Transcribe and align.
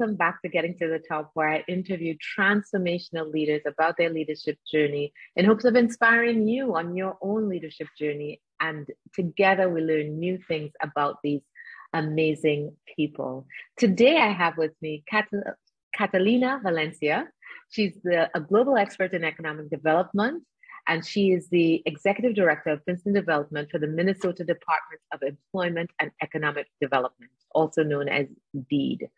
welcome 0.00 0.16
back 0.16 0.40
to 0.40 0.48
Getting 0.48 0.78
to 0.78 0.88
the 0.88 0.98
Top, 0.98 1.30
where 1.34 1.50
I 1.50 1.64
interview 1.68 2.14
transformational 2.38 3.30
leaders 3.30 3.60
about 3.66 3.98
their 3.98 4.08
leadership 4.08 4.56
journey 4.70 5.12
in 5.36 5.44
hopes 5.44 5.66
of 5.66 5.76
inspiring 5.76 6.48
you 6.48 6.74
on 6.74 6.96
your 6.96 7.18
own 7.20 7.50
leadership 7.50 7.86
journey. 7.98 8.40
And 8.60 8.86
together 9.14 9.68
we 9.68 9.82
learn 9.82 10.18
new 10.18 10.38
things 10.48 10.72
about 10.82 11.16
these 11.22 11.42
amazing 11.92 12.76
people. 12.96 13.46
Today 13.76 14.16
I 14.16 14.32
have 14.32 14.56
with 14.56 14.72
me 14.80 15.04
Cat- 15.06 15.28
Catalina 15.94 16.60
Valencia. 16.62 17.28
She's 17.68 17.92
the, 18.02 18.30
a 18.34 18.40
global 18.40 18.78
expert 18.78 19.12
in 19.12 19.22
economic 19.22 19.68
development, 19.68 20.44
and 20.88 21.04
she 21.04 21.32
is 21.32 21.50
the 21.50 21.82
executive 21.84 22.34
director 22.34 22.70
of 22.70 22.82
Princeton 22.86 23.12
development 23.12 23.68
for 23.70 23.78
the 23.78 23.86
Minnesota 23.86 24.44
Department 24.44 25.02
of 25.12 25.20
Employment 25.22 25.90
and 26.00 26.10
Economic 26.22 26.68
Development, 26.80 27.30
also 27.50 27.82
known 27.82 28.08
as 28.08 28.28
DEED. 28.70 29.10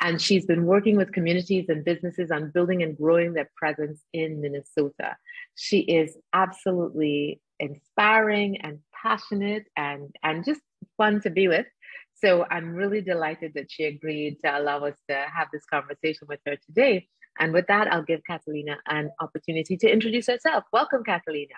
And 0.00 0.20
she's 0.20 0.46
been 0.46 0.66
working 0.66 0.96
with 0.96 1.12
communities 1.12 1.66
and 1.68 1.84
businesses 1.84 2.30
on 2.30 2.50
building 2.52 2.82
and 2.82 2.96
growing 2.96 3.34
their 3.34 3.50
presence 3.56 4.02
in 4.12 4.40
Minnesota. 4.40 5.16
She 5.56 5.80
is 5.80 6.16
absolutely 6.32 7.40
inspiring 7.60 8.60
and 8.60 8.78
passionate 9.02 9.66
and, 9.76 10.14
and 10.22 10.44
just 10.44 10.60
fun 10.96 11.20
to 11.22 11.30
be 11.30 11.48
with. 11.48 11.66
So 12.14 12.46
I'm 12.50 12.74
really 12.74 13.00
delighted 13.00 13.52
that 13.54 13.70
she 13.70 13.84
agreed 13.84 14.38
to 14.44 14.58
allow 14.58 14.84
us 14.84 14.94
to 15.08 15.14
have 15.14 15.48
this 15.52 15.64
conversation 15.64 16.26
with 16.28 16.40
her 16.46 16.56
today. 16.56 17.08
And 17.38 17.52
with 17.52 17.66
that, 17.66 17.92
I'll 17.92 18.02
give 18.02 18.20
Catalina 18.26 18.76
an 18.86 19.10
opportunity 19.20 19.76
to 19.78 19.90
introduce 19.90 20.28
herself. 20.28 20.64
Welcome, 20.72 21.02
Catalina. 21.04 21.54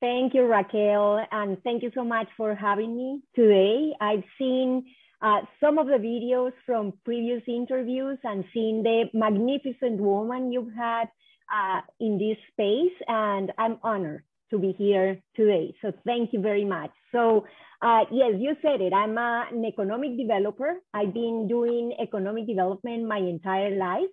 Thank 0.00 0.34
you, 0.34 0.42
Raquel, 0.42 1.26
and 1.32 1.56
thank 1.64 1.82
you 1.82 1.90
so 1.94 2.04
much 2.04 2.28
for 2.36 2.54
having 2.54 2.94
me 2.94 3.22
today. 3.34 3.92
I've 4.00 4.24
seen 4.38 4.84
uh, 5.22 5.40
some 5.60 5.78
of 5.78 5.86
the 5.86 5.98
videos 5.98 6.52
from 6.64 6.92
previous 7.04 7.42
interviews 7.46 8.18
and 8.24 8.44
seeing 8.52 8.82
the 8.82 9.04
magnificent 9.14 10.00
woman 10.00 10.52
you've 10.52 10.74
had 10.74 11.08
uh, 11.52 11.80
in 12.00 12.18
this 12.18 12.36
space, 12.52 12.96
and 13.08 13.52
I'm 13.58 13.78
honored 13.82 14.24
to 14.50 14.58
be 14.58 14.74
here 14.76 15.20
today. 15.34 15.74
So 15.82 15.92
thank 16.04 16.32
you 16.32 16.40
very 16.40 16.64
much. 16.64 16.90
So 17.12 17.44
uh, 17.82 18.04
yes, 18.10 18.32
you 18.38 18.56
said 18.62 18.80
it. 18.80 18.92
I'm 18.92 19.16
an 19.18 19.64
economic 19.64 20.16
developer. 20.16 20.76
I've 20.94 21.12
been 21.12 21.46
doing 21.48 21.94
economic 22.00 22.46
development 22.46 23.08
my 23.08 23.18
entire 23.18 23.76
life 23.76 24.10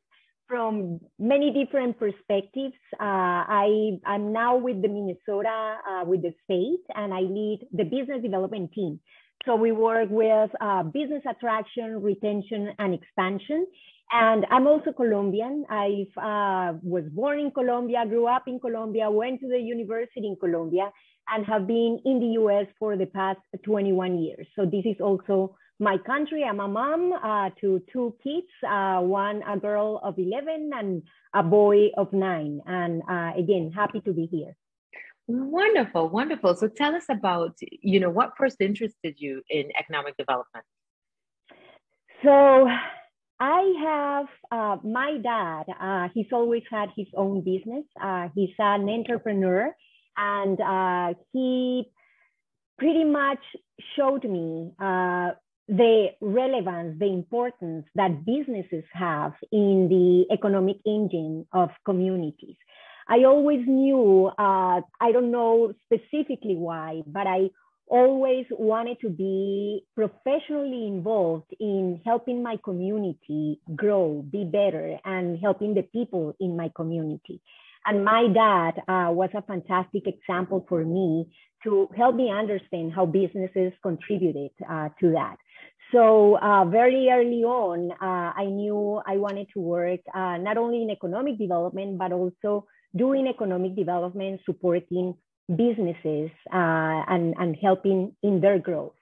from 0.48 1.00
many 1.18 1.52
different 1.52 1.98
perspectives. 1.98 2.76
Uh, 3.00 3.48
I, 3.48 4.00
am 4.06 4.34
now 4.34 4.58
with 4.58 4.82
the 4.82 4.88
Minnesota, 4.88 5.78
uh, 5.90 6.06
with 6.06 6.22
the 6.22 6.34
state, 6.44 6.84
and 6.96 7.14
I 7.14 7.22
lead 7.22 7.68
the 7.72 7.84
business 7.84 8.22
development 8.22 8.72
team. 8.74 9.00
So 9.46 9.56
we 9.56 9.72
work 9.72 10.08
with 10.10 10.50
uh, 10.62 10.84
business 10.84 11.24
attraction, 11.30 12.02
retention, 12.02 12.74
and 12.80 12.94
expansion. 12.94 13.68
And 14.12 14.46
I'm 14.50 14.68
also 14.68 14.92
Colombian. 14.94 15.66
I 15.70 16.06
uh, 16.18 16.78
was 16.82 17.04
born 17.12 17.40
in 17.40 17.52
Colombia, 17.52 18.06
grew 18.08 18.28
up 18.28 18.44
in 18.48 18.60
Colombia, 18.60 19.10
went 19.10 19.42
to 19.42 19.48
the 19.48 19.60
university 19.60 20.28
in 20.28 20.38
Colombia, 20.40 20.92
and 21.30 21.46
have 21.46 21.68
been 21.68 22.00
in 22.06 22.20
the 22.20 22.42
US 22.42 22.68
for 22.80 22.96
the 22.96 23.06
past 23.06 23.40
21 23.64 24.20
years. 24.20 24.48
So 24.56 24.66
this 24.66 24.86
is 24.86 24.98
also 25.02 25.56
my 25.80 25.98
country. 25.98 26.44
I'm 26.44 26.60
a 26.60 26.68
mom 26.68 27.14
uh, 27.14 27.50
to 27.62 27.82
two 27.92 28.16
kids, 28.24 28.48
uh, 28.68 29.00
one 29.00 29.42
a 29.44 29.58
girl 29.58 30.00
of 30.04 30.18
11 30.18 30.72
and 30.74 31.04
a 31.34 31.44
boy 31.44 31.88
of 31.98 32.14
nine. 32.14 32.62
And 32.66 33.02
uh, 33.10 33.32
again, 33.38 33.72
happy 33.76 34.00
to 34.02 34.14
be 34.14 34.28
here. 34.28 34.56
Wonderful, 35.28 36.10
wonderful. 36.10 36.56
So 36.56 36.68
tell 36.68 36.96
us 36.96 37.06
about, 37.10 37.58
you 37.62 38.00
know, 38.00 38.10
what 38.10 38.34
first 38.38 38.58
interested 38.60 39.16
you 39.18 39.42
in 39.50 39.72
economic 39.80 40.18
development? 40.18 40.66
So 42.24 42.70
I 43.40 43.74
have 43.84 44.28
uh, 44.52 44.78
my 44.86 45.18
dad, 45.18 45.64
uh, 45.80 46.10
he's 46.14 46.32
always 46.32 46.64
had 46.70 46.90
his 46.96 47.08
own 47.16 47.42
business. 47.42 47.86
Uh, 48.02 48.30
he's 48.36 48.54
an 48.60 48.90
entrepreneur 48.90 49.74
and 50.18 50.60
uh, 50.62 51.14
he 51.32 51.86
pretty 52.78 53.04
much 53.04 53.44
showed 53.96 54.24
me 54.24 54.72
uh, 54.80 55.32
the 55.68 56.08
relevance, 56.22 57.00
the 57.00 57.06
importance 57.08 57.86
that 57.96 58.26
businesses 58.26 58.84
have 58.92 59.34
in 59.52 59.88
the 59.90 60.34
economic 60.34 60.78
engine 60.86 61.46
of 61.54 61.70
communities. 61.86 62.58
I 63.08 63.24
always 63.26 63.62
knew, 63.68 64.28
uh, 64.28 64.82
I 65.00 65.12
don't 65.12 65.32
know 65.32 65.74
specifically 65.86 66.56
why, 66.56 67.02
but 67.06 67.28
I 67.28 67.50
always 67.88 68.46
wanted 68.52 69.00
to 69.02 69.10
be 69.10 69.86
professionally 69.96 70.88
involved 70.88 71.54
in 71.60 72.02
helping 72.06 72.42
my 72.42 72.58
community 72.64 73.60
grow, 73.76 74.26
be 74.32 74.46
better, 74.46 74.98
and 75.06 75.38
helping 75.40 75.74
the 75.74 75.84
people 75.84 76.34
in 76.40 76.56
my 76.56 76.72
community. 76.76 77.42
And 77.86 78.06
my 78.06 78.28
dad 78.34 78.82
uh, 78.88 79.12
was 79.12 79.30
a 79.36 79.42
fantastic 79.42 80.08
example 80.08 80.66
for 80.70 80.86
me 80.86 81.28
to 81.66 81.90
help 81.96 82.16
me 82.16 82.32
understand 82.32 82.94
how 82.94 83.06
businesses 83.06 83.74
contributed 83.82 84.52
uh, 84.70 84.90
to 85.00 85.12
that. 85.12 85.36
So 85.92 86.38
uh, 86.38 86.66
very 86.66 87.10
early 87.12 87.44
on, 87.44 87.92
uh, 87.92 88.34
I 88.36 88.46
knew 88.46 89.02
I 89.06 89.18
wanted 89.18 89.48
to 89.54 89.60
work 89.60 90.00
uh, 90.14 90.38
not 90.38 90.58
only 90.58 90.82
in 90.82 90.90
economic 90.90 91.38
development, 91.38 91.98
but 91.98 92.12
also 92.12 92.66
doing 92.96 93.28
economic 93.28 93.76
development, 93.76 94.42
supporting 94.46 95.16
businesses 95.50 96.32
uh, 96.54 97.04
and, 97.08 97.36
and 97.38 97.58
helping 97.62 98.16
in 98.24 98.40
their 98.42 98.60
growth. 98.60 98.94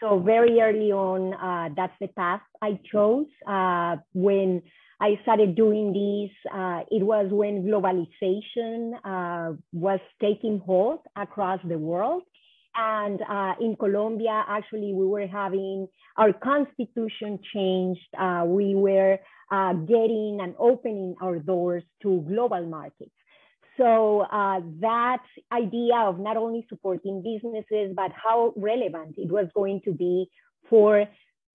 So 0.00 0.18
very 0.18 0.60
early 0.60 0.90
on, 0.90 1.34
uh, 1.34 1.72
that's 1.76 1.92
the 2.00 2.08
path 2.08 2.40
I 2.60 2.80
chose. 2.90 3.26
Uh, 3.46 3.96
when 4.14 4.62
I 5.00 5.18
started 5.22 5.54
doing 5.54 5.92
this, 5.92 6.52
uh, 6.52 6.80
it 6.90 7.04
was 7.04 7.26
when 7.30 7.64
globalization 7.64 8.94
uh, 9.04 9.54
was 9.72 10.00
taking 10.20 10.58
hold 10.58 11.00
across 11.16 11.60
the 11.64 11.78
world. 11.78 12.22
And 12.74 13.20
uh, 13.28 13.54
in 13.60 13.76
Colombia, 13.76 14.44
actually, 14.48 14.92
we 14.92 15.06
were 15.06 15.26
having 15.26 15.86
our 16.16 16.32
constitution 16.32 17.38
changed. 17.52 18.00
we 18.46 18.74
were 18.74 19.18
getting 19.86 20.38
and 20.40 20.54
opening 20.58 21.14
our 21.22 21.38
doors 21.38 21.84
to 22.02 22.24
global 22.26 22.66
markets. 22.66 23.12
So 23.82 24.20
uh, 24.20 24.60
that 24.78 25.24
idea 25.50 25.96
of 25.96 26.20
not 26.20 26.36
only 26.36 26.64
supporting 26.68 27.20
businesses, 27.20 27.92
but 27.96 28.12
how 28.12 28.52
relevant 28.54 29.16
it 29.18 29.28
was 29.28 29.48
going 29.54 29.80
to 29.86 29.92
be 29.92 30.30
for 30.70 31.08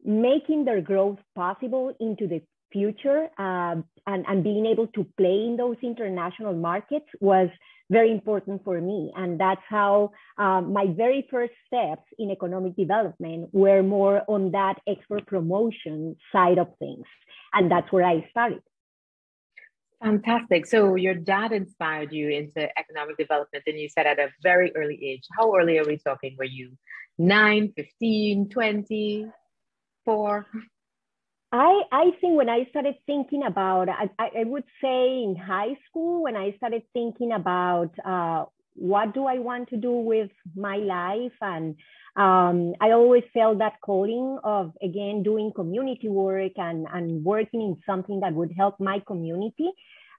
making 0.04 0.66
their 0.66 0.82
growth 0.82 1.20
possible 1.36 1.96
into 2.02 2.28
the 2.28 2.42
future 2.70 3.30
uh, 3.40 3.76
and, 4.08 4.26
and 4.28 4.44
being 4.44 4.66
able 4.66 4.88
to 4.88 5.06
play 5.18 5.46
in 5.48 5.56
those 5.58 5.78
international 5.82 6.54
markets 6.54 7.06
was 7.22 7.48
very 7.90 8.12
important 8.12 8.62
for 8.66 8.82
me. 8.82 9.14
And 9.16 9.40
that's 9.40 9.62
how 9.70 10.12
um, 10.38 10.74
my 10.74 10.88
very 10.88 11.26
first 11.32 11.54
steps 11.68 12.04
in 12.20 12.30
economic 12.30 12.76
development 12.76 13.52
were 13.54 13.84
more 13.84 14.24
on 14.28 14.52
that 14.52 14.82
export 14.86 15.26
promotion 15.28 16.18
side 16.34 16.58
of 16.58 16.68
things. 16.78 17.06
And 17.54 17.72
that's 17.72 17.90
where 17.90 18.04
I 18.04 18.28
started. 18.32 18.62
Fantastic. 20.04 20.68
So 20.68 20.96
your 20.96 21.16
dad 21.16 21.52
inspired 21.52 22.14
you 22.14 22.30
into 22.30 22.70
economic 22.78 23.18
development 23.18 23.64
and 23.66 23.80
you 23.80 23.90
said 23.90 24.06
at 24.06 24.20
a 24.20 24.30
very 24.44 24.72
early 24.76 25.00
age. 25.04 25.24
How 25.38 25.56
early 25.56 25.80
are 25.80 25.86
we 25.86 25.98
talking? 25.98 26.36
Were 26.38 26.44
you 26.44 26.78
9, 27.18 27.74
15, 27.76 28.50
20, 28.50 29.28
4? 30.06 30.48
I, 31.52 31.82
I 31.92 32.12
think 32.20 32.38
when 32.38 32.50
I 32.50 32.66
started 32.70 32.96
thinking 33.06 33.44
about, 33.44 33.90
I, 33.90 34.10
I 34.20 34.44
would 34.44 34.66
say 34.82 35.24
in 35.24 35.36
high 35.36 35.76
school, 35.88 36.24
when 36.24 36.36
I 36.36 36.52
started 36.58 36.84
thinking 36.94 37.32
about 37.32 37.92
uh, 38.06 38.46
what 38.78 39.14
do 39.14 39.26
I 39.26 39.40
want 39.40 39.70
to 39.70 39.78
do 39.78 39.92
with 39.92 40.32
my 40.56 40.78
life 40.78 41.34
and 41.42 41.76
um, 42.18 42.74
I 42.82 42.92
always 42.92 43.24
felt 43.32 43.60
that 43.60 43.80
calling 43.86 44.40
of, 44.44 44.74
again, 44.82 45.22
doing 45.22 45.52
community 45.56 46.10
work 46.10 46.54
and, 46.56 46.88
and 46.92 47.24
working 47.24 47.62
in 47.62 47.78
something 47.86 48.22
that 48.22 48.34
would 48.34 48.52
help 48.58 48.80
my 48.80 49.00
community. 49.06 49.70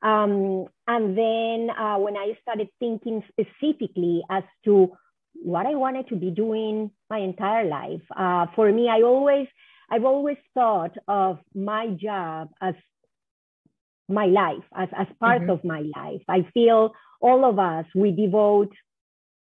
Um, 0.01 0.67
and 0.87 1.19
then 1.19 1.71
uh, 1.77 1.99
when 1.99 2.17
I 2.17 2.39
started 2.41 2.69
thinking 2.79 3.25
specifically 3.33 4.23
as 4.31 4.45
to 4.65 4.93
what 5.35 5.67
I 5.67 5.75
wanted 5.75 6.07
to 6.09 6.17
be 6.17 6.31
doing 6.31 6.93
my 7.11 7.19
entire 7.19 7.65
life, 7.65 8.03
uh, 8.17 8.47
for 8.55 8.71
me, 8.71 8.89
I 8.89 9.03
always, 9.03 9.49
I've 9.91 10.05
always 10.05 10.37
thought 10.55 10.97
of 11.09 11.41
my 11.53 11.89
job 12.01 12.51
as 12.61 12.75
my 14.09 14.27
life, 14.27 14.65
as, 14.73 14.89
as 14.97 15.09
part 15.19 15.43
mm-hmm. 15.43 15.51
of 15.51 15.65
my 15.65 15.83
life. 15.97 16.23
I 16.29 16.47
feel 16.55 16.93
all 17.21 17.45
of 17.45 17.59
us, 17.59 17.87
we 17.95 18.13
devote, 18.13 18.73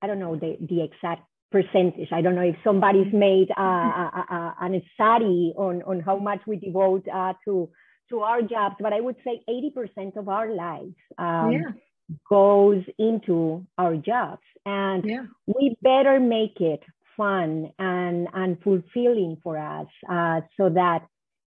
I 0.02 0.08
don't 0.08 0.20
know 0.20 0.36
the, 0.36 0.58
the 0.60 0.84
exact 0.84 1.24
percentage. 1.52 2.10
I 2.12 2.22
don't 2.22 2.36
know 2.36 2.42
if 2.42 2.56
somebody's 2.64 3.08
mm-hmm. 3.08 3.20
made 3.20 3.52
uh, 3.58 3.62
a, 3.62 4.56
a, 4.62 4.66
a, 4.66 4.86
study 4.94 5.54
on, 5.56 5.82
on 5.84 6.00
how 6.02 6.18
much 6.18 6.42
we 6.46 6.58
devote 6.58 7.08
uh, 7.08 7.34
to, 7.46 7.70
to 8.10 8.20
our 8.20 8.42
jobs, 8.42 8.76
but 8.80 8.94
I 8.94 9.02
would 9.02 9.16
say 9.24 9.42
80% 9.50 10.18
of 10.18 10.30
our 10.30 10.54
lives 10.54 10.96
um, 11.18 11.52
yeah. 11.52 12.18
goes 12.30 12.84
into 12.98 13.66
our 13.78 13.96
jobs. 13.96 14.44
And 14.66 15.06
yeah. 15.06 15.26
we 15.46 15.78
better 15.82 16.20
make 16.20 16.60
it 16.60 16.84
fun 17.16 17.72
and, 17.80 18.28
and 18.34 18.58
fulfilling 18.62 19.38
for 19.44 19.58
us 19.58 19.88
uh, 20.10 20.42
so 20.58 20.70
that 20.70 21.08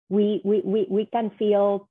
we, 0.08 0.40
we, 0.44 0.62
we, 0.64 0.86
we 0.88 1.06
can 1.06 1.30
feel 1.38 1.87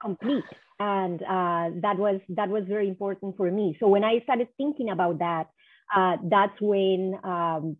complete. 0.00 0.44
And 0.78 1.20
uh, 1.22 1.76
that 1.82 1.96
was 1.98 2.20
that 2.30 2.48
was 2.48 2.64
very 2.66 2.88
important 2.88 3.36
for 3.36 3.50
me. 3.50 3.76
So 3.80 3.88
when 3.88 4.04
I 4.04 4.20
started 4.22 4.48
thinking 4.56 4.90
about 4.90 5.18
that, 5.18 5.46
uh, 5.94 6.16
that's 6.22 6.58
when 6.60 7.18
um, 7.22 7.76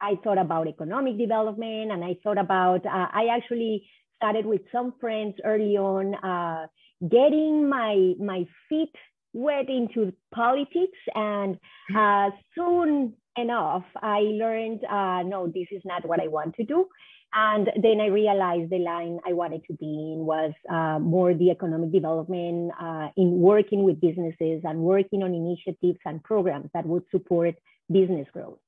I 0.00 0.16
thought 0.24 0.38
about 0.38 0.66
economic 0.66 1.18
development 1.18 1.92
and 1.92 2.04
I 2.04 2.16
thought 2.22 2.38
about, 2.38 2.86
uh, 2.86 3.08
I 3.12 3.28
actually 3.30 3.88
started 4.16 4.46
with 4.46 4.62
some 4.72 4.94
friends 5.00 5.34
early 5.44 5.76
on, 5.76 6.14
uh, 6.14 6.66
getting 7.08 7.68
my, 7.68 8.14
my 8.18 8.46
feet 8.68 8.94
wet 9.32 9.68
into 9.68 10.12
politics. 10.34 10.98
And 11.14 11.58
uh, 11.94 12.30
soon 12.54 13.14
enough, 13.36 13.84
I 14.02 14.20
learned, 14.20 14.84
uh, 14.84 15.22
no, 15.22 15.46
this 15.46 15.68
is 15.70 15.82
not 15.84 16.06
what 16.06 16.20
I 16.20 16.28
want 16.28 16.54
to 16.56 16.64
do. 16.64 16.86
And 17.32 17.70
then 17.80 18.00
I 18.00 18.06
realized 18.06 18.70
the 18.70 18.78
line 18.78 19.20
I 19.24 19.32
wanted 19.34 19.62
to 19.66 19.74
be 19.74 19.86
in 19.86 20.26
was 20.26 20.52
uh, 20.68 20.98
more 20.98 21.32
the 21.32 21.50
economic 21.50 21.92
development 21.92 22.72
uh, 22.80 23.08
in 23.16 23.38
working 23.38 23.84
with 23.84 24.00
businesses 24.00 24.62
and 24.64 24.80
working 24.80 25.22
on 25.22 25.32
initiatives 25.34 26.00
and 26.04 26.22
programs 26.24 26.70
that 26.74 26.86
would 26.86 27.04
support 27.10 27.54
business 27.90 28.26
growth. 28.32 28.58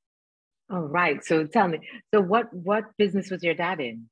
All 0.71 0.83
right. 0.83 1.25
So 1.25 1.47
tell 1.47 1.69
me, 1.69 1.81
so 2.15 2.21
what 2.21 2.53
what 2.55 2.97
business 2.97 3.31
was 3.31 3.43
your 3.43 3.55
dad 3.55 3.81
in? 3.81 4.09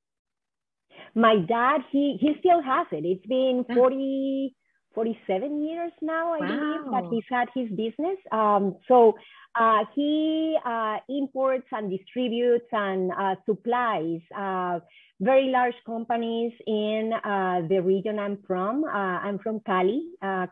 My 1.14 1.36
dad, 1.36 1.82
he 1.90 2.18
he 2.20 2.34
still 2.40 2.60
has 2.60 2.86
it. 2.90 3.04
It's 3.04 3.26
been 3.26 3.64
40, 3.72 4.54
47 4.94 5.62
years 5.62 5.92
now, 6.02 6.32
I 6.34 6.40
wow. 6.40 6.46
believe, 6.48 6.92
that 6.92 7.04
he's 7.12 7.24
had 7.30 7.48
his 7.54 7.68
business. 7.70 8.18
Um, 8.32 8.76
so 8.88 9.14
uh, 9.54 9.84
he 9.94 10.56
uh, 10.64 10.96
imports 11.08 11.66
and 11.72 11.90
distributes 11.90 12.66
and 12.72 13.10
uh, 13.12 13.34
supplies 13.46 14.20
uh, 14.36 14.80
very 15.20 15.48
large 15.48 15.74
companies 15.84 16.52
in 16.66 17.12
uh, 17.12 17.60
the 17.68 17.80
region 17.82 18.18
I'm 18.18 18.38
from. 18.46 18.84
Uh, 18.84 18.88
I'm 18.88 19.38
from 19.38 19.60
Cali, 19.60 20.02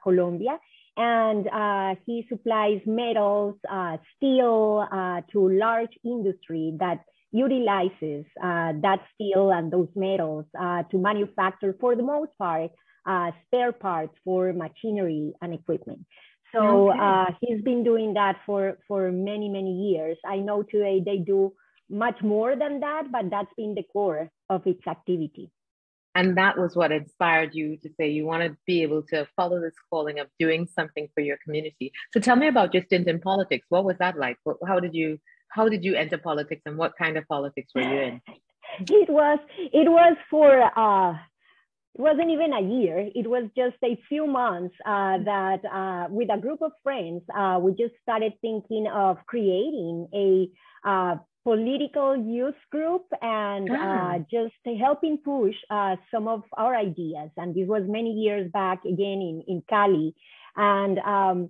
Colombia 0.02 0.58
and 0.99 1.46
uh, 1.49 1.94
he 2.05 2.26
supplies 2.29 2.81
metals, 2.85 3.55
uh, 3.70 3.96
steel 4.17 4.85
uh, 4.90 5.20
to 5.32 5.49
large 5.49 5.93
industry 6.05 6.75
that 6.81 7.05
utilizes 7.31 8.25
uh, 8.43 8.73
that 8.82 8.99
steel 9.14 9.52
and 9.52 9.73
those 9.73 9.88
metals 9.94 10.44
uh, 10.61 10.82
to 10.90 10.99
manufacture, 10.99 11.76
for 11.81 11.94
the 11.94 12.02
most 12.02 12.32
part, 12.37 12.73
uh, 13.08 13.31
spare 13.46 13.72
parts 13.72 14.14
for 14.25 14.52
machinery 14.52 15.32
and 15.43 15.55
equipment. 15.55 16.05
So 16.55 16.93
okay. 16.93 17.37
he's 17.40 17.62
been 17.62 17.82
doing 17.84 18.14
that 18.14 18.37
for, 18.46 18.78
for 18.87 19.10
many, 19.10 19.49
many 19.49 19.90
years. 19.90 20.16
I 20.25 20.37
know 20.37 20.62
today 20.62 21.02
they 21.05 21.19
do 21.19 21.52
much 21.90 22.22
more 22.22 22.56
than 22.56 22.81
that, 22.81 23.10
but 23.10 23.31
that's 23.31 23.52
been 23.56 23.75
the 23.75 23.84
core 23.93 24.31
of 24.49 24.66
its 24.66 24.87
activity 24.87 25.50
and 26.19 26.37
that 26.37 26.58
was 26.58 26.75
what 26.75 26.90
inspired 26.90 27.55
you 27.55 27.76
to 27.76 27.88
say 27.96 28.08
you 28.08 28.26
want 28.26 28.43
to 28.43 28.56
be 28.66 28.82
able 28.82 29.02
to 29.02 29.26
follow 29.37 29.61
this 29.61 29.75
calling 29.88 30.19
of 30.19 30.26
doing 30.38 30.66
something 30.66 31.08
for 31.14 31.20
your 31.20 31.38
community 31.44 31.93
so 32.12 32.20
tell 32.20 32.37
me 32.37 32.49
about 32.49 32.72
your 32.75 32.82
stint 32.84 33.06
in 33.06 33.20
politics 33.20 33.66
what 33.69 33.84
was 33.84 33.96
that 33.99 34.19
like 34.19 34.37
how 34.66 34.81
did 34.81 34.94
you 34.94 35.19
how 35.50 35.69
did 35.69 35.84
you 35.84 35.94
enter 35.94 36.19
politics 36.19 36.62
and 36.66 36.76
what 36.76 36.93
kind 36.99 37.16
of 37.16 37.26
politics 37.28 37.70
were 37.75 37.82
you 37.82 38.00
in 38.00 38.20
it 38.81 39.08
was 39.08 39.38
it 39.58 39.88
was 39.99 40.16
for 40.31 40.50
uh 40.76 41.14
it 41.99 42.00
wasn't 42.00 42.31
even 42.31 42.53
a 42.53 42.62
year 42.62 43.11
it 43.15 43.29
was 43.29 43.45
just 43.56 43.77
a 43.85 44.00
few 44.09 44.27
months 44.27 44.75
uh, 44.87 45.19
that 45.25 45.61
uh, 45.65 46.06
with 46.11 46.29
a 46.31 46.39
group 46.39 46.62
of 46.62 46.73
friends 46.83 47.23
uh, 47.37 47.59
we 47.61 47.73
just 47.73 47.95
started 48.03 48.33
thinking 48.41 48.87
of 48.93 49.19
creating 49.27 50.09
a 50.15 50.49
uh, 50.89 51.17
political 51.49 52.15
youth 52.17 52.61
group 52.71 53.06
and 53.23 53.69
ah. 53.73 54.17
uh, 54.17 54.19
just 54.31 54.55
helping 54.79 55.17
push 55.19 55.55
uh, 55.71 55.97
some 56.11 56.29
of 56.29 56.43
our 56.59 56.77
ideas. 56.77 57.31
And 57.39 57.55
this 57.55 57.67
was 57.67 57.85
many 57.87 58.12
years 58.12 58.50
back 58.53 58.85
again 58.85 59.21
in, 59.31 59.45
in 59.49 59.62
Cali. 59.69 60.15
And 60.56 60.99
um, 60.99 61.49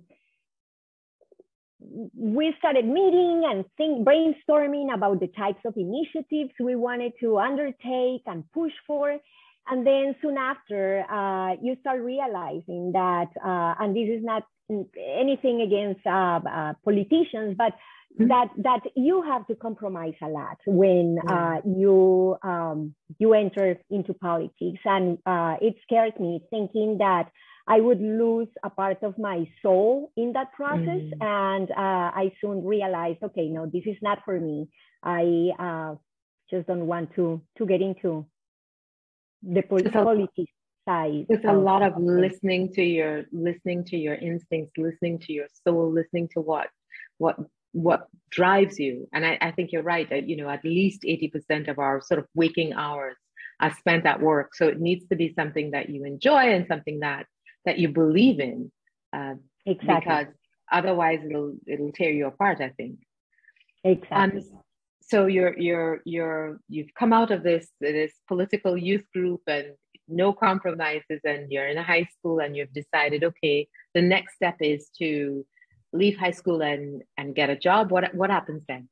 we 2.15 2.53
started 2.59 2.85
meeting 2.85 3.43
and 3.49 3.65
think, 3.77 4.07
brainstorming 4.07 4.93
about 4.93 5.19
the 5.19 5.27
types 5.27 5.61
of 5.65 5.73
initiatives 5.75 6.51
we 6.59 6.75
wanted 6.75 7.13
to 7.19 7.37
undertake 7.37 8.23
and 8.25 8.49
push 8.53 8.73
for. 8.87 9.17
And 9.67 9.85
then 9.85 10.15
soon 10.21 10.37
after, 10.37 11.05
uh, 11.09 11.55
you 11.61 11.75
start 11.81 12.01
realizing 12.01 12.91
that, 12.93 13.27
uh, 13.43 13.75
and 13.79 13.95
this 13.95 14.09
is 14.09 14.23
not 14.23 14.43
anything 14.69 15.61
against 15.61 16.05
uh, 16.05 16.39
uh, 16.45 16.73
politicians, 16.83 17.55
but 17.57 17.73
Mm-hmm. 18.17 18.27
that 18.29 18.49
that 18.57 18.91
you 18.95 19.21
have 19.21 19.45
to 19.47 19.55
compromise 19.55 20.15
a 20.23 20.27
lot 20.27 20.57
when 20.65 21.19
uh, 21.29 21.61
you 21.63 22.37
um, 22.41 22.95
you 23.19 23.35
enter 23.35 23.77
into 23.91 24.15
politics, 24.15 24.79
and 24.83 25.19
uh, 25.27 25.57
it 25.61 25.75
scared 25.83 26.19
me 26.19 26.41
thinking 26.49 26.97
that 26.97 27.29
I 27.67 27.79
would 27.79 28.01
lose 28.01 28.47
a 28.63 28.71
part 28.71 29.03
of 29.03 29.19
my 29.19 29.47
soul 29.61 30.11
in 30.17 30.33
that 30.33 30.51
process, 30.53 31.05
mm. 31.05 31.21
and 31.21 31.69
uh, 31.69 31.75
I 31.77 32.31
soon 32.41 32.65
realized, 32.65 33.19
okay, 33.21 33.47
no, 33.47 33.67
this 33.67 33.83
is 33.85 33.97
not 34.01 34.19
for 34.25 34.39
me. 34.39 34.69
I 35.03 35.51
uh, 35.59 35.95
just 36.49 36.65
don't 36.65 36.87
want 36.87 37.13
to 37.15 37.39
to 37.59 37.65
get 37.67 37.79
into 37.79 38.25
the 39.43 39.61
politics 39.91 40.51
side. 40.87 41.25
It's 41.29 41.45
a 41.45 41.53
lot 41.53 41.81
of 41.81 41.93
listening 41.97 42.73
to 42.73 42.83
your 42.83 43.25
listening 43.31 43.83
to 43.85 43.97
your 43.97 44.15
instincts, 44.15 44.73
listening 44.77 45.19
to 45.19 45.33
your 45.33 45.47
soul, 45.63 45.91
listening 45.91 46.29
to 46.33 46.41
what 46.41 46.67
what 47.17 47.37
what 47.71 48.07
drives 48.31 48.79
you. 48.79 49.07
And 49.13 49.25
I, 49.25 49.37
I, 49.41 49.51
think 49.51 49.71
you're 49.71 49.83
right 49.83 50.09
that 50.09 50.27
you 50.27 50.37
know 50.37 50.49
at 50.49 50.65
least 50.65 51.03
80% 51.03 51.67
of 51.67 51.77
our 51.77 52.01
sort 52.01 52.19
of 52.19 52.25
waking 52.33 52.73
hours 52.73 53.15
are 53.59 53.75
spent 53.75 54.05
at 54.05 54.19
work. 54.21 54.55
So 54.55 54.67
it 54.67 54.79
needs 54.79 55.05
to 55.09 55.15
be 55.15 55.33
something 55.33 55.71
that 55.71 55.89
you 55.89 56.03
enjoy 56.05 56.53
and 56.55 56.65
something 56.67 57.01
that 57.01 57.25
that 57.65 57.77
you 57.77 57.89
believe 57.89 58.39
in 58.39 58.71
uh, 59.13 59.35
exactly. 59.65 59.99
because 59.99 60.33
otherwise 60.71 61.19
it'll 61.27 61.55
it'll 61.67 61.91
tear 61.91 62.11
you 62.11 62.27
apart 62.27 62.61
i 62.61 62.69
think. 62.69 62.99
Exactly. 63.83 64.41
um, 64.41 64.59
so 65.09 65.25
you're 65.25 65.57
you're 65.57 66.01
you're 66.05 66.59
you've 66.69 66.93
come 66.97 67.13
out 67.13 67.31
of 67.31 67.43
this 67.43 67.69
this 67.81 68.13
political 68.27 68.77
youth 68.77 69.05
group 69.13 69.41
and 69.47 69.67
no 70.07 70.33
compromises 70.33 71.19
and 71.23 71.51
you're 71.51 71.67
in 71.67 71.77
a 71.77 71.83
high 71.83 72.07
school 72.17 72.39
and 72.39 72.55
you've 72.55 72.73
decided 72.73 73.23
okay 73.23 73.67
the 73.93 74.01
next 74.01 74.35
step 74.35 74.55
is 74.59 74.89
to 74.97 75.45
leave 75.93 76.17
high 76.17 76.31
school 76.31 76.61
and 76.61 77.03
and 77.17 77.35
get 77.35 77.49
a 77.49 77.55
job. 77.55 77.91
What 77.91 78.13
what 78.13 78.29
happens 78.29 78.63
then? 78.67 78.89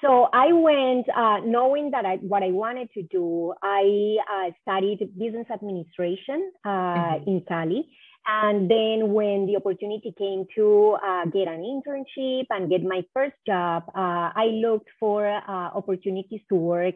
So 0.00 0.28
i 0.32 0.50
went 0.52 1.06
uh, 1.14 1.40
knowing 1.44 1.90
that 1.90 2.06
I, 2.06 2.16
what 2.16 2.42
i 2.42 2.50
wanted 2.50 2.88
to 2.94 3.02
do 3.02 3.52
i 3.62 4.16
uh, 4.34 4.50
studied 4.62 5.00
business 5.18 5.46
administration 5.52 6.52
uh, 6.64 6.70
mm-hmm. 6.70 7.30
in 7.30 7.40
cali 7.46 7.86
and 8.26 8.70
then 8.70 9.12
when 9.12 9.46
the 9.46 9.56
opportunity 9.56 10.14
came 10.16 10.46
to 10.54 10.96
uh, 11.04 11.24
get 11.26 11.48
an 11.48 11.62
internship 11.62 12.46
and 12.50 12.70
get 12.70 12.82
my 12.82 13.02
first 13.14 13.36
job 13.46 13.84
uh, 13.88 14.30
i 14.34 14.46
looked 14.62 14.88
for 14.98 15.26
uh, 15.26 15.70
opportunities 15.74 16.40
to 16.48 16.54
work 16.54 16.94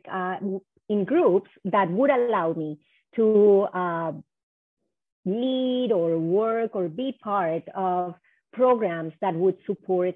in 0.89 1.05
groups 1.05 1.51
that 1.65 1.91
would 1.91 2.11
allow 2.11 2.53
me 2.53 2.79
to 3.15 3.67
lead 5.25 5.91
or 5.93 6.19
work 6.19 6.75
or 6.75 6.89
be 6.89 7.17
part 7.23 7.63
of 7.75 8.15
programs 8.53 9.13
that 9.21 9.35
would 9.35 9.57
support 9.67 10.15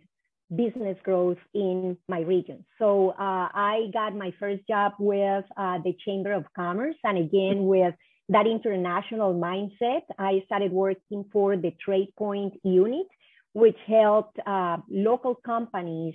business 0.55 0.97
growth 1.03 1.39
in 1.55 1.97
my 2.09 2.21
region. 2.21 2.65
So 2.79 3.11
uh, 3.11 3.49
I 3.53 3.91
got 3.93 4.17
my 4.17 4.33
first 4.41 4.67
job 4.67 4.93
with 4.99 5.45
uh, 5.57 5.79
the 5.85 5.95
Chamber 6.05 6.33
of 6.33 6.45
Commerce. 6.57 6.97
And 7.05 7.19
again, 7.19 7.67
with 7.67 7.95
that 8.29 8.47
international 8.47 9.35
mindset, 9.35 10.03
I 10.19 10.43
started 10.47 10.73
working 10.73 11.25
for 11.33 11.57
the 11.57 11.73
Trade 11.83 12.13
Point 12.17 12.55
unit, 12.63 13.07
which 13.53 13.79
helped 13.87 14.39
uh, 14.47 14.79
local 14.91 15.35
companies 15.35 16.15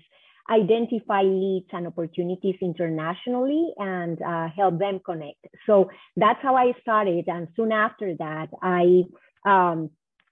identify 0.49 1.21
leads 1.21 1.67
and 1.71 1.87
opportunities 1.87 2.55
internationally 2.61 3.73
and 3.77 4.21
uh, 4.21 4.49
help 4.55 4.77
them 4.77 4.99
connect. 5.05 5.45
So 5.65 5.89
that's 6.17 6.39
how 6.41 6.55
I 6.55 6.73
started. 6.81 7.25
And 7.27 7.47
soon 7.55 7.71
after 7.71 8.13
that, 8.19 8.49
I 8.61 9.03
um, 9.45 9.89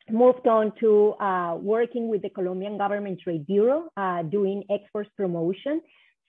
moved 0.09 0.47
on 0.47 0.73
to 0.81 1.11
uh, 1.13 1.55
working 1.55 2.09
with 2.09 2.21
the 2.21 2.29
Colombian 2.29 2.77
Government 2.77 3.19
Trade 3.23 3.47
Bureau, 3.47 3.89
uh, 3.95 4.23
doing 4.23 4.63
exports 4.69 5.09
promotion. 5.15 5.81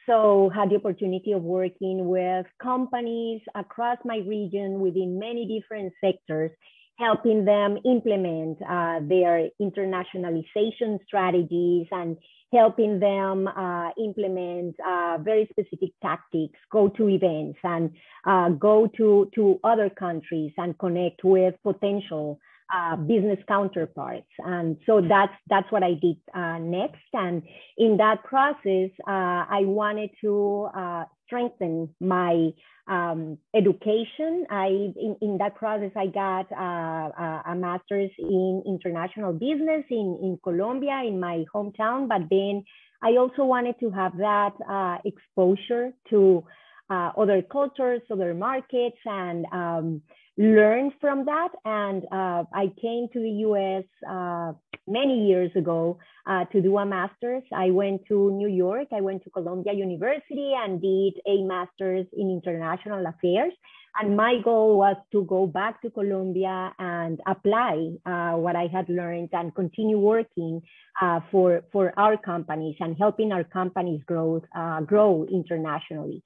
So 0.07 0.51
had 0.55 0.71
the 0.71 0.77
opportunity 0.77 1.33
of 1.33 1.43
working 1.43 2.09
with 2.09 2.47
companies 2.61 3.41
across 3.55 3.99
my 4.05 4.19
region 4.27 4.81
within 4.81 5.19
many 5.19 5.47
different 5.47 5.93
sectors, 6.03 6.51
helping 6.99 7.45
them 7.45 7.79
implement 7.85 8.59
uh, 8.63 9.01
their 9.03 9.49
internationalization 9.61 10.99
strategies 11.07 11.87
and 11.93 12.17
helping 12.53 13.01
them 13.01 13.49
uh, 13.49 13.91
implement 13.99 14.77
uh, 14.87 15.19
very 15.23 15.49
specific 15.51 15.91
tactics, 16.03 16.59
go 16.71 16.89
to 16.89 17.09
events 17.09 17.59
and 17.65 17.91
uh, 18.27 18.51
go 18.51 18.87
to, 18.97 19.31
to 19.35 19.59
other 19.65 19.89
countries 19.89 20.53
and 20.59 20.79
connect 20.79 21.25
with 21.25 21.55
potential 21.63 22.39
uh, 22.75 22.97
business 22.97 23.39
counterparts. 23.47 24.31
And 24.39 24.77
so 24.87 25.01
that's 25.01 25.33
that's 25.49 25.71
what 25.71 25.83
I 25.83 25.95
did 25.95 26.17
uh, 26.35 26.59
next. 26.59 27.05
And 27.13 27.43
in 27.77 27.99
that 27.99 28.25
process, 28.25 28.91
uh, 29.07 29.45
I 29.59 29.63
wanted 29.65 30.11
to 30.23 30.69
uh, 30.75 31.05
strengthen 31.27 31.91
my 32.01 32.51
um, 32.89 33.39
education. 33.55 34.47
I 34.51 34.69
in, 34.69 35.17
in 35.21 35.39
that 35.39 35.55
process, 35.57 35.93
I 35.97 36.07
got 36.07 36.51
uh, 36.51 37.43
a 37.51 37.55
master's 37.55 38.11
in 38.19 38.63
international 38.67 39.33
business 39.33 39.85
in 39.91 40.19
in 40.23 40.39
Colombia, 40.43 41.03
in 41.07 41.21
my 41.21 41.45
hometown. 41.55 42.09
But 42.09 42.23
then 42.31 42.65
I 43.03 43.17
also 43.19 43.45
wanted 43.45 43.79
to 43.81 43.91
have 43.91 44.17
that 44.17 44.53
uh, 44.69 44.99
exposure 45.05 45.93
to 46.11 46.45
other 46.91 47.41
cultures, 47.41 48.03
other 48.11 48.35
markets, 48.35 48.99
and 49.07 49.47
um, 49.51 50.03
learned 50.39 50.93
from 51.01 51.27
that. 51.27 51.51
And 51.65 52.05
uh, 52.05 52.45
I 52.53 52.73
came 52.81 53.09
to 53.13 53.21
the 53.21 53.31
US 53.47 53.85
uh, 54.09 54.53
many 54.87 55.27
years 55.29 55.51
ago 55.55 55.99
uh, 56.27 56.45
to 56.47 56.63
do 56.63 56.79
a 56.79 56.87
master's. 56.87 57.43
I 57.55 57.71
went 57.71 58.07
to 58.09 58.31
New 58.31 58.49
York, 58.49 58.89
I 58.93 59.01
went 59.01 59.25
to 59.25 59.31
Columbia 59.31 59.73
University 59.75 60.53
and 60.57 60.81
did 60.81 61.15
a 61.27 61.43
master's 61.45 62.07
in 62.17 62.31
international 62.31 63.05
affairs. 63.07 63.53
And 64.01 64.17
my 64.17 64.37
goal 64.43 64.79
was 64.79 64.97
to 65.13 65.23
go 65.25 65.47
back 65.47 65.83
to 65.83 65.91
Colombia 65.91 66.73
and 66.79 67.21
apply 67.27 67.91
uh, 68.07 68.33
what 68.39 68.57
I 68.57 68.67
had 68.73 68.89
learned 68.89 69.29
and 69.33 69.55
continue 69.55 69.99
working 69.99 70.63
uh, 71.03 71.21
for, 71.31 71.63
for 71.73 71.93
our 71.99 72.17
companies 72.17 72.77
and 72.81 72.97
helping 72.97 73.33
our 73.33 73.45
companies 73.45 74.01
grow, 74.07 74.41
uh, 74.57 74.81
grow 74.81 75.27
internationally. 75.31 76.23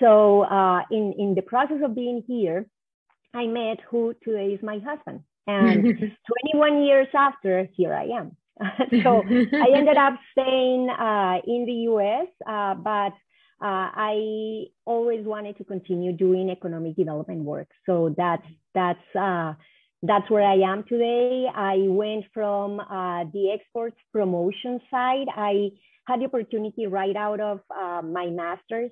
So 0.00 0.44
in, 0.90 1.14
in 1.18 1.34
the 1.34 1.40
process 1.40 1.78
of 1.82 1.94
being 1.94 2.22
here, 2.28 2.66
I 3.34 3.46
met 3.46 3.78
who 3.90 4.14
today 4.24 4.52
is 4.54 4.62
my 4.62 4.78
husband. 4.78 5.20
And 5.46 5.82
21 6.54 6.82
years 6.84 7.08
after, 7.14 7.68
here 7.74 7.94
I 7.94 8.04
am. 8.04 8.36
so 9.02 9.22
I 9.24 9.68
ended 9.74 9.96
up 9.96 10.14
staying 10.32 10.90
uh, 10.90 11.38
in 11.46 11.64
the 11.64 11.72
US, 11.92 12.26
uh, 12.46 12.74
but 12.74 13.12
uh, 13.60 13.90
I 13.94 14.64
always 14.84 15.24
wanted 15.24 15.56
to 15.58 15.64
continue 15.64 16.12
doing 16.12 16.50
economic 16.50 16.96
development 16.96 17.42
work. 17.42 17.68
So 17.86 18.14
that's 18.16 18.46
that's 18.74 19.16
uh, 19.18 19.54
that's 20.02 20.28
where 20.30 20.42
I 20.42 20.56
am 20.56 20.84
today. 20.88 21.46
I 21.54 21.76
went 21.88 22.24
from 22.34 22.80
uh, 22.80 23.24
the 23.32 23.52
exports 23.52 23.96
promotion 24.12 24.80
side. 24.90 25.26
I 25.36 25.70
had 26.06 26.20
the 26.20 26.24
opportunity 26.24 26.86
right 26.86 27.16
out 27.16 27.40
of 27.40 27.60
uh, 27.70 28.02
my 28.02 28.26
master's 28.26 28.90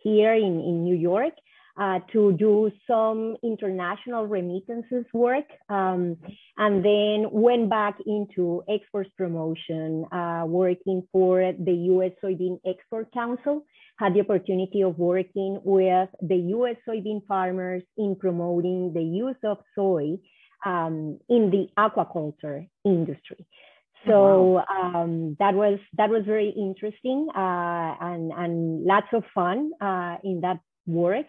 here 0.00 0.32
in, 0.34 0.60
in 0.60 0.84
New 0.84 0.94
York 0.94 1.32
uh, 1.78 2.00
to 2.12 2.32
do 2.32 2.70
some 2.86 3.36
international 3.42 4.26
remittances 4.26 5.04
work, 5.12 5.44
um, 5.68 6.16
and 6.56 6.84
then 6.84 7.26
went 7.30 7.70
back 7.70 7.96
into 8.06 8.62
exports 8.68 9.10
promotion, 9.16 10.04
uh, 10.12 10.44
working 10.46 11.06
for 11.12 11.52
the 11.52 11.72
U.S. 11.72 12.12
Soybean 12.22 12.58
Export 12.66 13.12
Council. 13.12 13.64
Had 13.98 14.14
the 14.14 14.20
opportunity 14.20 14.82
of 14.82 14.96
working 14.98 15.60
with 15.64 16.08
the 16.22 16.36
U.S. 16.36 16.76
soybean 16.88 17.26
farmers 17.26 17.82
in 17.96 18.14
promoting 18.14 18.92
the 18.94 19.02
use 19.02 19.36
of 19.42 19.58
soy 19.74 20.18
um, 20.64 21.18
in 21.28 21.50
the 21.50 21.66
aquaculture 21.76 22.68
industry. 22.84 23.44
So 24.06 24.58
um, 24.58 25.36
that 25.40 25.54
was 25.54 25.78
that 25.96 26.08
was 26.08 26.22
very 26.24 26.50
interesting 26.50 27.28
uh, 27.34 27.94
and 28.00 28.32
and 28.32 28.84
lots 28.84 29.08
of 29.12 29.24
fun 29.34 29.72
uh, 29.80 30.16
in 30.22 30.40
that 30.42 30.60
work. 30.86 31.26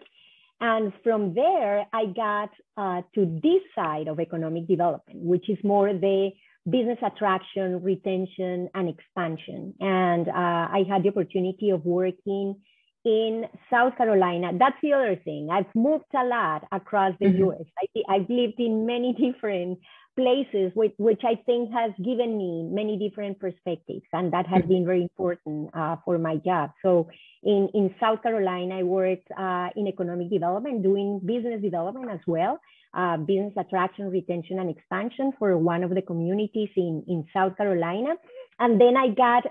And 0.60 0.92
from 1.02 1.34
there, 1.34 1.86
I 1.92 2.06
got 2.06 2.50
uh, 2.76 3.02
to 3.14 3.40
this 3.42 3.62
side 3.74 4.08
of 4.08 4.20
economic 4.20 4.68
development, 4.68 5.20
which 5.20 5.48
is 5.48 5.58
more 5.64 5.92
the 5.92 6.30
business 6.68 6.98
attraction, 7.02 7.82
retention, 7.82 8.68
and 8.74 8.88
expansion. 8.88 9.74
And 9.80 10.28
uh, 10.28 10.32
I 10.32 10.84
had 10.88 11.02
the 11.02 11.08
opportunity 11.08 11.70
of 11.70 11.84
working 11.84 12.56
in 13.04 13.44
South 13.70 13.96
Carolina. 13.96 14.50
That's 14.58 14.76
the 14.82 14.92
other 14.92 15.16
thing. 15.16 15.48
I've 15.50 15.74
moved 15.74 16.04
a 16.14 16.24
lot 16.24 16.64
across 16.70 17.14
the 17.18 17.26
mm-hmm. 17.26 17.44
US. 17.44 17.62
I, 18.08 18.18
have 18.18 18.28
lived 18.28 18.58
in 18.58 18.86
many 18.86 19.14
different 19.32 19.78
places, 20.20 20.72
which, 20.74 20.94
which 21.08 21.22
I 21.32 21.34
think 21.46 21.72
has 21.80 21.92
given 22.10 22.30
me 22.42 22.52
many 22.80 22.94
different 23.04 23.34
perspectives, 23.44 24.06
and 24.12 24.32
that 24.34 24.46
has 24.46 24.62
been 24.72 24.84
very 24.84 25.02
important 25.02 25.70
uh, 25.74 25.96
for 26.04 26.18
my 26.18 26.36
job. 26.36 26.70
So 26.84 27.08
in, 27.42 27.68
in 27.74 27.94
South 28.02 28.22
Carolina, 28.22 28.72
I 28.80 28.82
worked 28.82 29.28
uh, 29.46 29.68
in 29.76 29.86
economic 29.94 30.28
development, 30.30 30.82
doing 30.82 31.20
business 31.24 31.60
development 31.62 32.10
as 32.10 32.20
well, 32.26 32.54
uh, 33.00 33.16
business 33.16 33.54
attraction, 33.56 34.10
retention, 34.10 34.58
and 34.58 34.68
expansion 34.76 35.32
for 35.38 35.56
one 35.56 35.82
of 35.82 35.90
the 35.94 36.02
communities 36.02 36.70
in, 36.76 37.04
in 37.08 37.26
South 37.34 37.56
Carolina. 37.56 38.12
And 38.58 38.80
then 38.80 38.94
I 38.96 39.08
got 39.08 39.44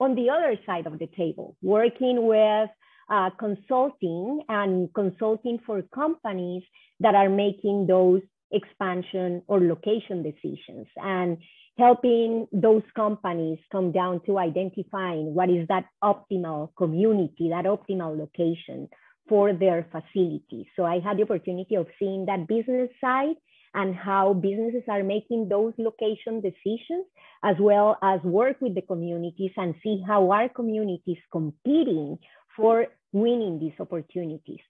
on 0.00 0.14
the 0.14 0.30
other 0.30 0.58
side 0.66 0.86
of 0.86 0.98
the 0.98 1.08
table, 1.16 1.56
working 1.62 2.26
with 2.26 2.70
uh, 3.08 3.30
consulting 3.38 4.42
and 4.48 4.92
consulting 4.94 5.58
for 5.64 5.82
companies 5.82 6.62
that 7.00 7.14
are 7.14 7.28
making 7.28 7.86
those 7.86 8.22
expansion 8.50 9.42
or 9.48 9.60
location 9.60 10.22
decisions 10.22 10.86
and 10.96 11.38
helping 11.78 12.46
those 12.52 12.82
companies 12.94 13.58
come 13.70 13.92
down 13.92 14.20
to 14.24 14.38
identifying 14.38 15.34
what 15.34 15.50
is 15.50 15.66
that 15.68 15.84
optimal 16.02 16.70
community, 16.76 17.50
that 17.50 17.64
optimal 17.66 18.16
location 18.18 18.88
for 19.28 19.52
their 19.52 19.86
facility. 19.90 20.68
So 20.76 20.84
I 20.84 21.00
had 21.00 21.18
the 21.18 21.24
opportunity 21.24 21.74
of 21.74 21.86
seeing 21.98 22.26
that 22.26 22.46
business 22.46 22.90
side 23.00 23.36
and 23.74 23.94
how 23.94 24.32
businesses 24.32 24.84
are 24.88 25.02
making 25.02 25.48
those 25.48 25.74
location 25.76 26.40
decisions, 26.40 27.04
as 27.44 27.56
well 27.60 27.98
as 28.02 28.20
work 28.22 28.56
with 28.60 28.74
the 28.74 28.80
communities 28.80 29.50
and 29.56 29.74
see 29.82 30.02
how 30.06 30.30
our 30.30 30.48
communities 30.48 31.18
competing 31.30 32.18
for 32.56 32.86
winning 33.12 33.58
these 33.58 33.78
opportunities. 33.78 34.60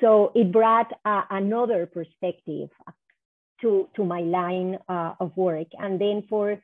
So 0.00 0.32
it 0.34 0.50
brought 0.50 0.90
uh, 1.04 1.22
another 1.30 1.86
perspective, 1.86 2.70
to, 3.64 3.88
to 3.96 4.04
my 4.04 4.20
line 4.20 4.78
uh, 4.88 5.12
of 5.18 5.30
work. 5.36 5.68
And 5.84 6.00
then 6.00 6.24
for 6.28 6.58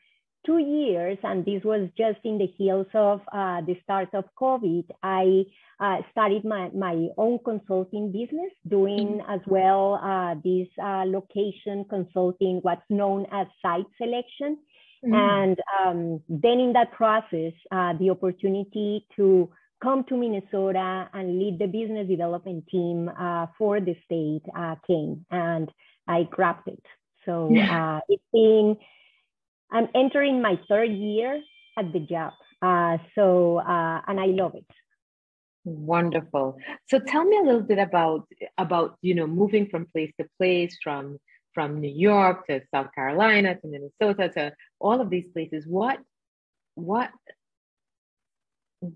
two 0.47 0.59
years, 0.59 1.19
and 1.23 1.45
this 1.45 1.62
was 1.64 1.88
just 1.97 2.21
in 2.25 2.38
the 2.38 2.47
heels 2.59 2.87
of 2.95 3.21
uh, 3.33 3.61
the 3.69 3.76
start 3.83 4.11
of 4.14 4.25
COVID, 4.40 4.85
I 5.02 5.45
uh, 5.80 5.99
started 6.12 6.45
my, 6.45 6.71
my 6.75 7.09
own 7.16 7.38
consulting 7.45 8.12
business, 8.12 8.52
doing 8.69 9.21
mm-hmm. 9.21 9.35
as 9.35 9.40
well 9.47 10.00
uh, 10.02 10.35
this 10.45 10.69
uh, 10.83 11.04
location 11.07 11.85
consulting, 11.88 12.61
what's 12.62 12.88
known 12.90 13.26
as 13.33 13.47
site 13.62 13.90
selection. 13.99 14.59
Mm-hmm. 15.04 15.14
And 15.14 15.59
um, 15.80 16.21
then 16.28 16.61
in 16.61 16.73
that 16.75 16.92
process, 16.92 17.54
uh, 17.71 17.95
the 17.99 18.11
opportunity 18.11 19.07
to 19.16 19.50
come 19.83 20.04
to 20.11 20.16
Minnesota 20.16 21.09
and 21.14 21.38
lead 21.38 21.59
the 21.59 21.66
business 21.66 22.07
development 22.07 22.64
team 22.71 23.11
uh, 23.19 23.47
for 23.57 23.80
the 23.80 23.97
state 24.04 24.45
came. 24.87 25.25
And 25.30 25.71
I 26.17 26.25
grabbed 26.37 26.67
it. 26.76 26.85
So 27.25 27.33
yeah. 27.52 27.71
uh, 27.76 28.00
it's 28.12 28.29
been, 28.33 28.76
I'm 29.71 29.88
entering 29.95 30.43
my 30.49 30.55
third 30.69 30.90
year 30.90 31.33
at 31.79 31.93
the 31.95 32.00
job. 32.00 32.33
Uh, 32.61 32.97
so, 33.14 33.59
uh, 33.59 33.99
and 34.09 34.19
I 34.19 34.26
love 34.40 34.55
it. 34.62 34.71
Wonderful. 35.64 36.47
So 36.88 36.99
tell 36.99 37.25
me 37.31 37.37
a 37.38 37.47
little 37.49 37.67
bit 37.73 37.79
about, 37.79 38.23
about, 38.67 38.88
you 39.02 39.14
know, 39.14 39.29
moving 39.40 39.69
from 39.71 39.87
place 39.93 40.12
to 40.19 40.26
place, 40.38 40.73
from, 40.83 41.19
from 41.55 41.81
New 41.85 41.95
York 42.11 42.47
to 42.49 42.55
South 42.75 42.90
Carolina 42.97 43.50
to 43.55 43.67
Minnesota 43.75 44.25
to 44.37 44.45
all 44.85 44.99
of 45.00 45.09
these 45.11 45.29
places. 45.35 45.62
What, 45.67 45.99
what 46.75 47.11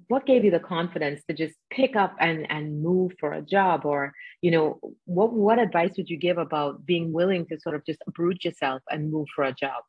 what 0.09 0.27
gave 0.27 0.45
you 0.45 0.51
the 0.51 0.61
confidence 0.61 1.23
to 1.29 1.35
just 1.35 1.55
pick 1.71 1.95
up 1.95 2.17
and 2.19 2.51
and 2.51 2.83
move 2.83 3.13
for 3.21 3.33
a 3.33 3.43
job? 3.43 3.85
Or 3.85 4.13
you 4.41 4.51
know 4.51 4.81
what 5.05 5.33
what 5.33 5.59
advice 5.59 5.93
would 5.97 6.09
you 6.09 6.17
give 6.17 6.39
about 6.39 6.87
being 6.87 7.13
willing 7.13 7.47
to 7.47 7.61
sort 7.61 7.75
of 7.75 7.85
just 7.85 8.03
uproot 8.07 8.45
yourself 8.45 8.83
and 8.91 9.11
move 9.11 9.29
for 9.35 9.45
a 9.45 9.53
job? 9.53 9.83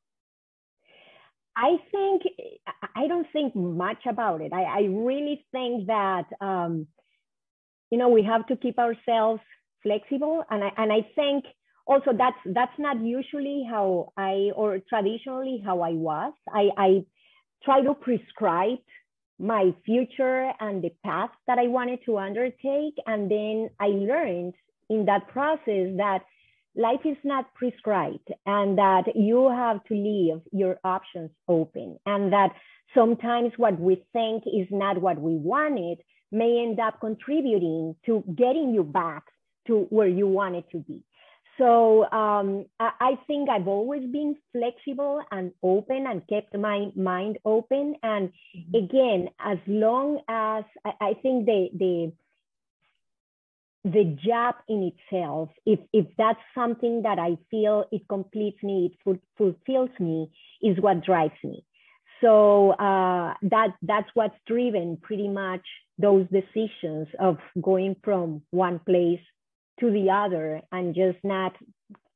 I 1.57 1.77
think 1.89 2.23
i 2.95 3.07
don't 3.07 3.27
think 3.31 3.55
much 3.55 4.05
about 4.05 4.41
it. 4.41 4.51
I, 4.51 4.63
I 4.63 4.81
really 4.89 5.45
think 5.51 5.87
that 5.87 6.25
um, 6.41 6.87
you 7.89 7.97
know 7.97 8.09
we 8.09 8.23
have 8.23 8.45
to 8.47 8.57
keep 8.57 8.77
ourselves 8.77 9.41
flexible. 9.81 10.43
And 10.49 10.63
I, 10.63 10.71
and 10.77 10.91
I 10.91 11.07
think 11.15 11.45
also 11.87 12.11
that's 12.17 12.37
that's 12.47 12.77
not 12.79 13.01
usually 13.01 13.65
how 13.69 14.11
i 14.17 14.51
or 14.55 14.79
traditionally 14.89 15.61
how 15.65 15.81
i 15.81 15.91
was. 15.91 16.33
I 16.51 16.69
i 16.77 17.05
try 17.63 17.81
to 17.81 17.93
prescribe 17.93 18.79
my 19.39 19.74
future 19.86 20.51
and 20.60 20.82
the 20.82 20.92
path 21.04 21.30
that 21.48 21.58
I 21.60 21.68
wanted 21.68 22.00
to 22.06 22.18
undertake. 22.18 22.96
And 23.06 23.30
then 23.30 23.70
I 23.80 23.88
learned 23.88 24.54
in 24.89 25.06
that 25.06 25.27
process 25.27 25.96
that 25.98 26.20
life 26.75 27.01
is 27.06 27.18
not 27.24 27.54
prescribed 27.54 28.30
and 28.46 28.77
that 28.77 29.15
you 29.15 29.50
have 29.50 29.84
to 29.86 29.94
leave 29.94 30.42
your 30.51 30.77
options 30.84 31.32
open 31.48 31.98
and 32.06 32.34
that 32.34 32.51
sometimes 32.94 33.51
what 33.58 33.80
we 33.80 34.04
think 34.13 34.44
is 34.46 34.68
not 34.72 35.00
what 35.01 35.20
we 35.20 35.36
wanted 35.36 36.00
may 36.32 36.65
end 36.68 36.80
up 36.80 37.00
contributing 37.00 37.96
to 38.06 38.24
getting 38.36 38.74
you 38.74 38.84
back 38.84 39.24
to 39.68 39.88
where 39.89 40.08
you 40.08 40.27
wanted 40.27 40.63
to 40.72 40.80
be. 40.80 41.04
So 41.57 42.03
um, 42.12 42.65
I, 42.79 43.17
think 43.27 43.50
I've 43.50 43.67
always 43.67 44.03
been 44.12 44.35
flexible 44.51 45.21
and 45.31 45.51
open 45.63 46.05
and 46.07 46.27
kept 46.27 46.57
my 46.57 46.88
mind 46.95 47.38
open. 47.45 47.95
And 48.03 48.29
mm-hmm. 48.55 48.75
again, 48.75 49.29
as 49.39 49.57
long 49.65 50.19
as 50.27 50.65
I, 50.83 50.91
I 51.01 51.13
think 51.21 51.45
the 51.45 51.69
the 51.74 52.12
the 53.85 54.17
job 54.25 54.55
in 54.67 54.91
itself, 54.91 55.50
if 55.65 55.79
if 55.93 56.07
that's 56.17 56.39
something 56.53 57.03
that 57.03 57.19
I 57.19 57.38
feel 57.50 57.85
it 57.91 58.01
completes 58.09 58.62
me, 58.62 58.91
it 59.05 59.19
fulfills 59.38 59.91
me, 60.00 60.31
is 60.62 60.77
what 60.79 61.05
drives 61.05 61.41
me. 61.43 61.63
So 62.21 62.71
uh, 62.71 63.35
that 63.43 63.75
that's 63.81 64.09
what's 64.13 64.35
driven 64.45 64.97
pretty 65.01 65.29
much 65.29 65.65
those 65.97 66.25
decisions 66.29 67.07
of 67.17 67.38
going 67.62 67.95
from 68.03 68.41
one 68.51 68.79
place 68.79 69.21
to 69.79 69.91
the 69.91 70.10
other 70.10 70.62
and 70.72 70.96
just 70.96 71.17
not 71.24 71.53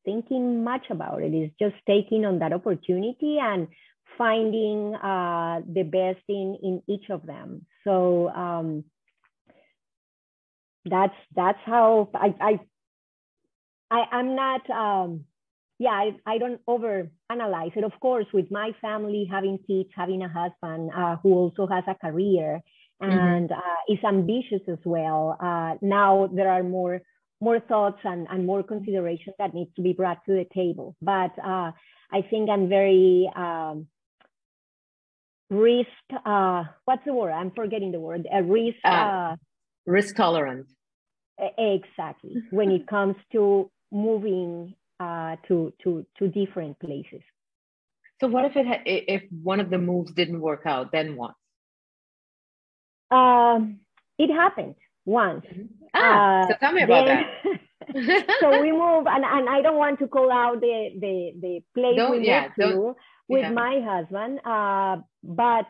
thinking 0.05 0.63
much 0.63 0.85
about 0.89 1.21
it. 1.21 1.33
It's 1.33 1.53
just 1.59 1.75
taking 1.85 2.25
on 2.25 2.39
that 2.39 2.53
opportunity 2.53 3.37
and 3.41 3.67
finding 4.17 4.95
uh, 4.95 5.61
the 5.71 5.83
best 5.83 6.23
in 6.27 6.57
in 6.61 6.81
each 6.87 7.09
of 7.09 7.25
them. 7.25 7.65
So 7.83 8.29
um, 8.29 8.83
that's 10.85 11.15
that's 11.35 11.59
how 11.65 12.09
I 12.13 12.33
I, 12.39 12.59
I 13.91 14.05
I'm 14.11 14.35
not 14.35 14.69
um, 14.69 15.25
yeah 15.77 15.91
I, 15.91 16.15
I 16.25 16.37
don't 16.37 16.61
over 16.67 17.09
analyze 17.29 17.71
it. 17.75 17.83
Of 17.83 17.93
course, 17.99 18.25
with 18.33 18.49
my 18.51 18.71
family, 18.81 19.27
having 19.29 19.59
kids, 19.67 19.89
having 19.95 20.21
a 20.23 20.29
husband 20.29 20.91
uh, 20.95 21.17
who 21.21 21.33
also 21.33 21.67
has 21.67 21.83
a 21.87 21.95
career 21.95 22.61
mm-hmm. 23.01 23.11
and 23.11 23.49
mm-hmm. 23.49 23.59
uh, 23.59 23.93
is 23.93 24.03
ambitious 24.03 24.61
as 24.67 24.79
well. 24.85 25.37
Uh, 25.39 25.75
now 25.81 26.29
there 26.33 26.49
are 26.49 26.63
more 26.63 27.01
more 27.41 27.59
thoughts 27.59 27.99
and, 28.03 28.27
and 28.29 28.45
more 28.45 28.63
consideration 28.63 29.33
that 29.39 29.53
needs 29.53 29.71
to 29.75 29.81
be 29.81 29.93
brought 29.93 30.23
to 30.25 30.33
the 30.33 30.45
table. 30.53 30.95
But 31.01 31.31
uh, 31.39 31.71
I 32.11 32.21
think 32.29 32.49
I'm 32.49 32.67
very 32.67 33.29
um, 33.35 33.87
risk. 35.49 35.87
Uh, 36.25 36.65
what's 36.85 37.05
the 37.05 37.13
word? 37.13 37.31
I'm 37.31 37.51
forgetting 37.51 37.91
the 37.91 37.99
word. 37.99 38.27
A 38.31 38.43
risk. 38.43 38.77
Uh, 38.83 38.89
uh 38.89 39.35
risk 39.85 40.15
tolerant. 40.15 40.67
Exactly. 41.57 42.43
when 42.51 42.71
it 42.71 42.87
comes 42.87 43.15
to 43.31 43.71
moving 43.91 44.75
uh, 44.99 45.37
to 45.47 45.73
to 45.83 46.05
to 46.17 46.27
different 46.27 46.79
places. 46.79 47.21
So 48.19 48.27
what 48.27 48.43
if 48.43 48.57
it 48.57 48.67
ha- 48.67 48.83
if 48.85 49.23
one 49.31 49.61
of 49.61 49.69
the 49.69 49.77
moves 49.77 50.11
didn't 50.11 50.41
work 50.41 50.63
out? 50.65 50.91
Then 50.91 51.15
what? 51.15 51.35
Um, 53.15 53.79
it 54.17 54.31
happened 54.31 54.75
once. 55.09 55.45
Ah, 55.93 56.43
uh, 56.43 56.47
so 56.47 56.53
tell 56.59 56.71
me 56.71 56.83
about 56.83 57.07
then, 57.07 57.25
that. 57.43 58.27
so 58.39 58.61
we 58.61 58.71
move, 58.83 59.07
and, 59.07 59.25
and 59.25 59.49
I 59.49 59.61
don't 59.61 59.77
want 59.77 59.97
to 59.99 60.07
call 60.07 60.31
out 60.31 60.61
the 60.61 60.89
the 60.99 61.15
the 61.41 61.53
place 61.73 61.97
don't, 61.97 62.11
we 62.11 62.27
yeah, 62.27 62.49
moved 62.57 62.73
to 62.75 62.95
with 63.27 63.41
yeah. 63.41 63.51
my 63.51 63.81
husband, 63.81 64.39
uh, 64.45 65.01
but 65.23 65.67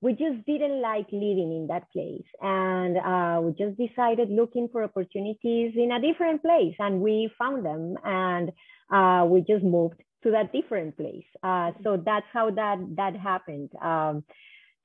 we 0.00 0.12
just 0.12 0.44
didn't 0.46 0.80
like 0.80 1.06
living 1.10 1.50
in 1.58 1.66
that 1.68 1.90
place, 1.90 2.28
and 2.40 2.96
uh, 2.98 3.40
we 3.42 3.52
just 3.52 3.76
decided 3.76 4.30
looking 4.30 4.68
for 4.70 4.84
opportunities 4.84 5.74
in 5.74 5.90
a 5.90 6.00
different 6.00 6.42
place, 6.42 6.76
and 6.78 7.00
we 7.00 7.30
found 7.38 7.64
them, 7.64 7.96
and 8.04 8.52
uh, 8.92 9.26
we 9.26 9.40
just 9.40 9.64
moved 9.64 10.00
to 10.22 10.30
that 10.30 10.52
different 10.52 10.96
place. 10.96 11.26
Uh, 11.42 11.72
so 11.82 11.96
that's 11.96 12.26
how 12.32 12.50
that 12.50 12.78
that 12.96 13.16
happened. 13.16 13.70
Um, 13.82 14.22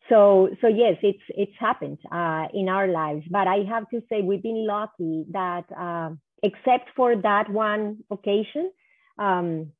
so 0.09 0.49
so 0.61 0.67
yes 0.67 0.97
it's 1.01 1.23
it's 1.29 1.57
happened 1.59 1.99
uh, 2.11 2.47
in 2.53 2.69
our 2.69 2.87
lives. 2.87 3.25
But 3.29 3.47
i 3.47 3.63
have 3.69 3.89
to 3.89 4.01
say 4.09 4.21
we've 4.21 4.43
been 4.43 4.65
lucky 4.67 5.25
that 5.31 5.65
uh, 5.77 6.09
except 6.43 6.89
for 6.95 7.15
that 7.15 7.49
one 7.49 8.03
occasion 8.09 8.71
um, 9.17 9.71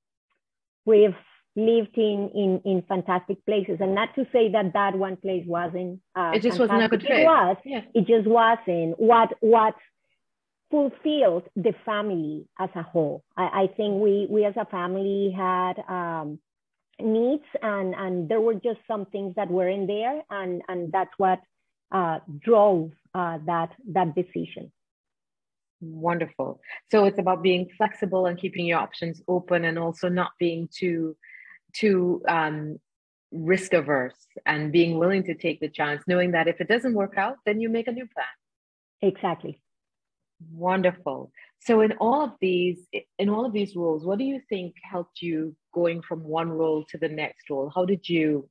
we've 0.85 1.15
lived 1.55 1.97
in, 1.97 2.29
in 2.33 2.61
in 2.65 2.83
fantastic 2.87 3.45
places. 3.45 3.77
And 3.79 3.93
not 3.93 4.15
to 4.15 4.25
say 4.31 4.51
that 4.51 4.73
that 4.73 4.95
one 4.95 5.17
place 5.17 5.43
wasn't 5.45 5.99
uh, 6.15 6.31
it 6.33 6.41
just 6.41 6.59
wasn't 6.59 6.83
a 6.83 6.87
good 6.87 7.01
fit 7.01 7.19
it 7.19 7.25
was. 7.25 7.57
Yeah. 7.65 7.81
it 7.93 8.07
just 8.07 8.27
wasn't. 8.27 8.99
What 8.99 9.33
what 9.41 9.75
fulfilled 10.69 11.43
the 11.55 11.73
family 11.85 12.47
as 12.57 12.69
a 12.75 12.81
whole. 12.81 13.23
I, 13.35 13.63
I 13.63 13.67
think 13.75 14.01
we 14.01 14.27
we 14.29 14.45
as 14.45 14.55
a 14.57 14.65
family 14.65 15.33
had 15.35 15.73
um, 15.87 16.39
needs 17.03 17.43
and 17.61 17.93
and 17.95 18.29
there 18.29 18.41
were 18.41 18.55
just 18.55 18.79
some 18.87 19.05
things 19.07 19.33
that 19.35 19.49
were 19.49 19.67
in 19.67 19.87
there 19.87 20.21
and 20.29 20.61
and 20.67 20.91
that's 20.91 21.11
what 21.17 21.39
uh, 21.91 22.19
drove 22.39 22.91
uh, 23.13 23.37
that 23.45 23.69
that 23.89 24.15
decision. 24.15 24.71
Wonderful. 25.81 26.61
So 26.91 27.05
it's 27.05 27.19
about 27.19 27.41
being 27.41 27.67
flexible 27.75 28.27
and 28.27 28.37
keeping 28.39 28.65
your 28.65 28.79
options 28.79 29.21
open 29.27 29.65
and 29.65 29.79
also 29.79 30.09
not 30.09 30.31
being 30.39 30.69
too 30.71 31.17
too 31.73 32.21
um, 32.27 32.79
risk 33.31 33.73
averse 33.73 34.27
and 34.45 34.71
being 34.71 34.99
willing 34.99 35.23
to 35.23 35.33
take 35.33 35.59
the 35.59 35.69
chance 35.69 36.03
knowing 36.07 36.31
that 36.31 36.47
if 36.47 36.59
it 36.59 36.67
doesn't 36.67 36.93
work 36.93 37.17
out 37.17 37.37
then 37.45 37.59
you 37.59 37.69
make 37.69 37.87
a 37.87 37.91
new 37.91 38.07
plan. 38.07 38.27
Exactly. 39.01 39.59
Wonderful 40.51 41.31
so 41.61 41.81
in 41.81 41.93
all 41.93 42.23
of 42.23 42.31
these 42.41 42.79
in 43.19 43.29
all 43.29 43.45
of 43.45 43.53
these 43.53 43.75
roles 43.75 44.03
what 44.03 44.17
do 44.17 44.25
you 44.25 44.41
think 44.49 44.75
helped 44.83 45.21
you 45.21 45.55
going 45.73 46.01
from 46.01 46.23
one 46.23 46.49
role 46.49 46.85
to 46.89 46.97
the 46.97 47.09
next 47.09 47.49
role? 47.49 47.71
How 47.73 47.85
did 47.85 48.07
you 48.07 48.49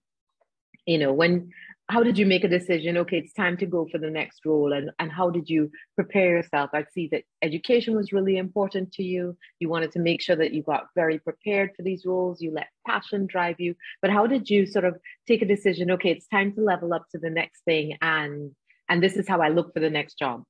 you 0.87 0.99
know 0.99 1.13
when 1.13 1.51
how 1.91 2.03
did 2.03 2.17
you 2.17 2.25
make 2.25 2.45
a 2.45 2.49
decision 2.49 2.97
okay 2.97 3.19
it's 3.19 3.33
time 3.33 3.57
to 3.59 3.67
go 3.67 3.87
for 3.91 3.99
the 3.99 4.11
next 4.11 4.47
role? 4.47 4.73
And 4.73 4.91
and 4.99 5.11
how 5.11 5.31
did 5.31 5.49
you 5.49 5.71
prepare 5.95 6.37
yourself? 6.37 6.71
I 6.73 6.85
see 6.93 7.09
that 7.13 7.25
education 7.43 7.97
was 7.97 8.13
really 8.13 8.39
important 8.39 8.93
to 8.93 9.03
you. 9.03 9.37
You 9.59 9.69
wanted 9.69 9.93
to 9.93 9.99
make 9.99 10.23
sure 10.23 10.37
that 10.37 10.53
you 10.53 10.63
got 10.63 10.87
very 10.95 11.19
prepared 11.19 11.71
for 11.77 11.83
these 11.83 12.07
roles. 12.07 12.41
You 12.41 12.53
let 12.53 12.69
passion 12.87 13.27
drive 13.27 13.61
you. 13.61 13.75
But 14.01 14.11
how 14.11 14.27
did 14.27 14.49
you 14.49 14.67
sort 14.67 14.85
of 14.85 14.97
take 15.27 15.43
a 15.43 15.47
decision 15.47 15.91
okay 15.91 16.11
it's 16.11 16.27
time 16.29 16.53
to 16.55 16.61
level 16.61 16.95
up 16.95 17.05
to 17.11 17.19
the 17.19 17.31
next 17.31 17.63
thing 17.65 17.97
and 18.01 18.53
and 18.89 19.03
this 19.03 19.17
is 19.17 19.29
how 19.29 19.41
i 19.41 19.49
look 19.49 19.73
for 19.73 19.81
the 19.81 19.91
next 19.91 20.19
job 20.19 20.43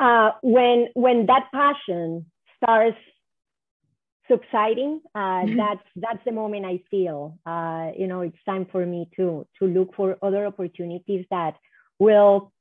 uh, 0.00 0.30
when 0.42 0.88
when 0.94 1.26
that 1.26 1.48
passion 1.52 2.26
starts 2.56 2.98
subsiding, 4.30 5.00
uh, 5.14 5.18
mm-hmm. 5.18 5.56
that's 5.56 5.86
that's 5.96 6.24
the 6.24 6.32
moment 6.32 6.64
I 6.66 6.80
feel. 6.90 7.38
Uh, 7.44 7.90
you 7.96 8.06
know, 8.06 8.20
it's 8.20 8.36
time 8.46 8.66
for 8.70 8.84
me 8.84 9.08
to 9.16 9.46
to 9.58 9.66
look 9.66 9.94
for 9.94 10.16
other 10.22 10.46
opportunities 10.46 11.24
that 11.30 11.54
will 11.98 12.52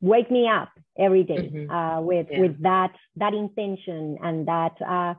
wake 0.00 0.30
me 0.30 0.48
up 0.48 0.70
every 0.98 1.24
day, 1.24 1.50
mm-hmm. 1.52 1.70
uh, 1.70 2.00
with 2.00 2.26
yeah. 2.30 2.40
with 2.40 2.62
that 2.62 2.92
that 3.16 3.34
intention 3.34 4.18
and 4.22 4.48
that 4.48 4.72
uh, 4.86 5.14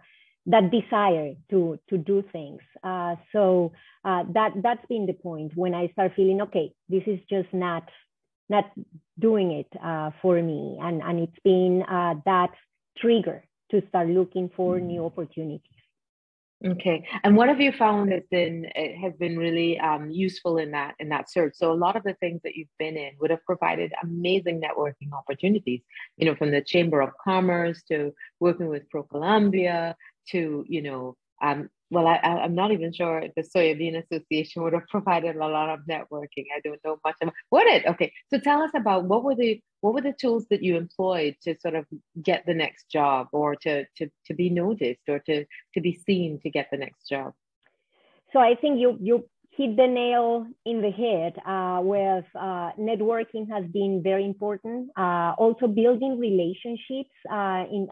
that 0.47 0.71
desire 0.71 1.33
to 1.51 1.79
to 1.89 1.97
do 1.97 2.23
things. 2.31 2.61
Uh, 2.83 3.15
so 3.31 3.71
uh, 4.03 4.23
that 4.33 4.51
that's 4.61 4.85
been 4.87 5.05
the 5.05 5.13
point 5.13 5.51
when 5.55 5.73
I 5.73 5.87
start 5.89 6.13
feeling 6.15 6.41
okay. 6.41 6.73
This 6.89 7.03
is 7.05 7.19
just 7.29 7.53
not 7.53 7.83
not 8.51 8.65
doing 9.17 9.51
it 9.51 9.67
uh, 9.83 10.11
for 10.21 10.41
me, 10.41 10.77
and 10.81 11.01
and 11.01 11.19
it's 11.19 11.39
been 11.43 11.83
uh, 11.83 12.15
that 12.25 12.51
trigger 12.97 13.43
to 13.71 13.81
start 13.87 14.09
looking 14.09 14.49
for 14.55 14.79
new 14.79 15.01
mm-hmm. 15.01 15.05
opportunities. 15.05 15.81
Okay, 16.63 17.07
and 17.23 17.35
what 17.35 17.49
have 17.49 17.59
you 17.59 17.71
found 17.71 18.11
has 18.11 18.21
been 18.29 18.67
has 19.01 19.13
been 19.17 19.35
really 19.35 19.79
um, 19.79 20.11
useful 20.11 20.59
in 20.59 20.69
that 20.71 20.93
in 20.99 21.09
that 21.09 21.31
search? 21.31 21.53
So 21.55 21.71
a 21.71 21.81
lot 21.85 21.95
of 21.95 22.03
the 22.03 22.13
things 22.15 22.39
that 22.43 22.55
you've 22.55 22.77
been 22.77 22.97
in 22.97 23.13
would 23.19 23.31
have 23.31 23.43
provided 23.45 23.91
amazing 24.03 24.61
networking 24.61 25.11
opportunities. 25.11 25.81
You 26.17 26.25
know, 26.27 26.35
from 26.35 26.51
the 26.51 26.61
Chamber 26.61 27.01
of 27.01 27.09
Commerce 27.23 27.81
to 27.89 28.13
working 28.39 28.67
with 28.67 28.83
ProColombia 28.93 29.95
to 30.31 30.63
you 30.67 30.83
know 30.83 31.15
um, 31.41 31.69
well, 31.91 32.07
I, 32.07 32.19
am 32.23 32.55
not 32.55 32.71
even 32.71 32.93
sure 32.93 33.21
the 33.35 33.43
Soybean 33.43 34.01
Association 34.01 34.63
would 34.63 34.73
have 34.73 34.87
provided 34.89 35.35
a 35.35 35.47
lot 35.47 35.69
of 35.69 35.81
networking. 35.81 36.45
I 36.55 36.61
don't 36.63 36.79
know 36.85 36.97
much 37.03 37.15
about. 37.21 37.33
Would 37.51 37.67
it? 37.67 37.85
Okay, 37.85 38.13
so 38.29 38.39
tell 38.39 38.61
us 38.61 38.71
about 38.73 39.05
what 39.05 39.23
were 39.23 39.35
the 39.35 39.61
what 39.81 39.93
were 39.93 40.01
the 40.01 40.13
tools 40.13 40.45
that 40.49 40.63
you 40.63 40.77
employed 40.77 41.35
to 41.43 41.55
sort 41.59 41.75
of 41.75 41.85
get 42.23 42.45
the 42.45 42.53
next 42.53 42.89
job, 42.89 43.27
or 43.33 43.55
to 43.57 43.85
to 43.97 44.09
to 44.27 44.33
be 44.33 44.49
noticed, 44.49 45.01
or 45.09 45.19
to 45.19 45.45
to 45.73 45.81
be 45.81 45.99
seen 46.05 46.39
to 46.43 46.49
get 46.49 46.69
the 46.71 46.77
next 46.77 47.09
job. 47.09 47.33
So 48.31 48.39
I 48.39 48.55
think 48.55 48.79
you 48.79 48.97
you 49.01 49.25
hit 49.51 49.75
the 49.75 49.87
nail 49.87 50.47
in 50.65 50.81
the 50.81 50.91
head. 50.91 51.37
Uh, 51.45 51.81
with 51.83 52.25
uh, 52.35 52.71
networking 52.79 53.49
has 53.51 53.65
been 53.65 54.01
very 54.01 54.23
important. 54.23 54.89
Uh, 54.97 55.33
also 55.37 55.67
building 55.67 56.17
relationships. 56.17 57.11
Uh, 57.29 57.65
in 57.69 57.89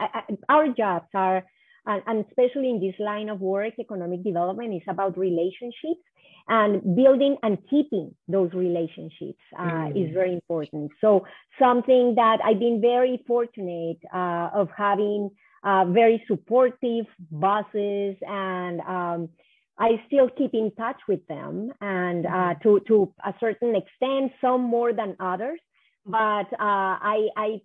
our 0.47 0.69
jobs 0.69 1.07
are 1.13 1.43
and, 1.85 2.01
and 2.07 2.25
especially 2.27 2.69
in 2.69 2.79
this 2.79 2.95
line 2.99 3.29
of 3.29 3.39
work, 3.41 3.73
economic 3.79 4.23
development 4.23 4.73
is 4.73 4.81
about 4.87 5.17
relationships 5.17 6.01
and 6.47 6.95
building 6.95 7.37
and 7.43 7.57
keeping 7.69 8.13
those 8.27 8.51
relationships 8.53 9.39
uh, 9.57 9.63
mm. 9.63 10.07
is 10.07 10.13
very 10.13 10.33
important. 10.33 10.91
So 10.99 11.25
something 11.59 12.15
that 12.15 12.39
I've 12.43 12.59
been 12.59 12.81
very 12.81 13.23
fortunate 13.27 13.99
uh, 14.13 14.49
of 14.53 14.69
having 14.75 15.29
uh, 15.63 15.85
very 15.85 16.23
supportive 16.27 17.05
bosses 17.31 18.15
and 18.21 18.81
um, 18.81 19.29
I 19.77 20.01
still 20.07 20.29
keep 20.29 20.53
in 20.53 20.71
touch 20.77 20.99
with 21.07 21.25
them 21.27 21.71
and 21.81 22.25
uh, 22.25 22.29
mm-hmm. 22.29 22.61
to, 22.63 22.79
to 22.87 23.13
a 23.25 23.33
certain 23.39 23.75
extent, 23.75 24.33
some 24.41 24.61
more 24.61 24.91
than 24.91 25.15
others. 25.19 25.59
But 26.05 26.51
uh, 26.53 26.97
I, 26.99 27.27
I 27.37 27.61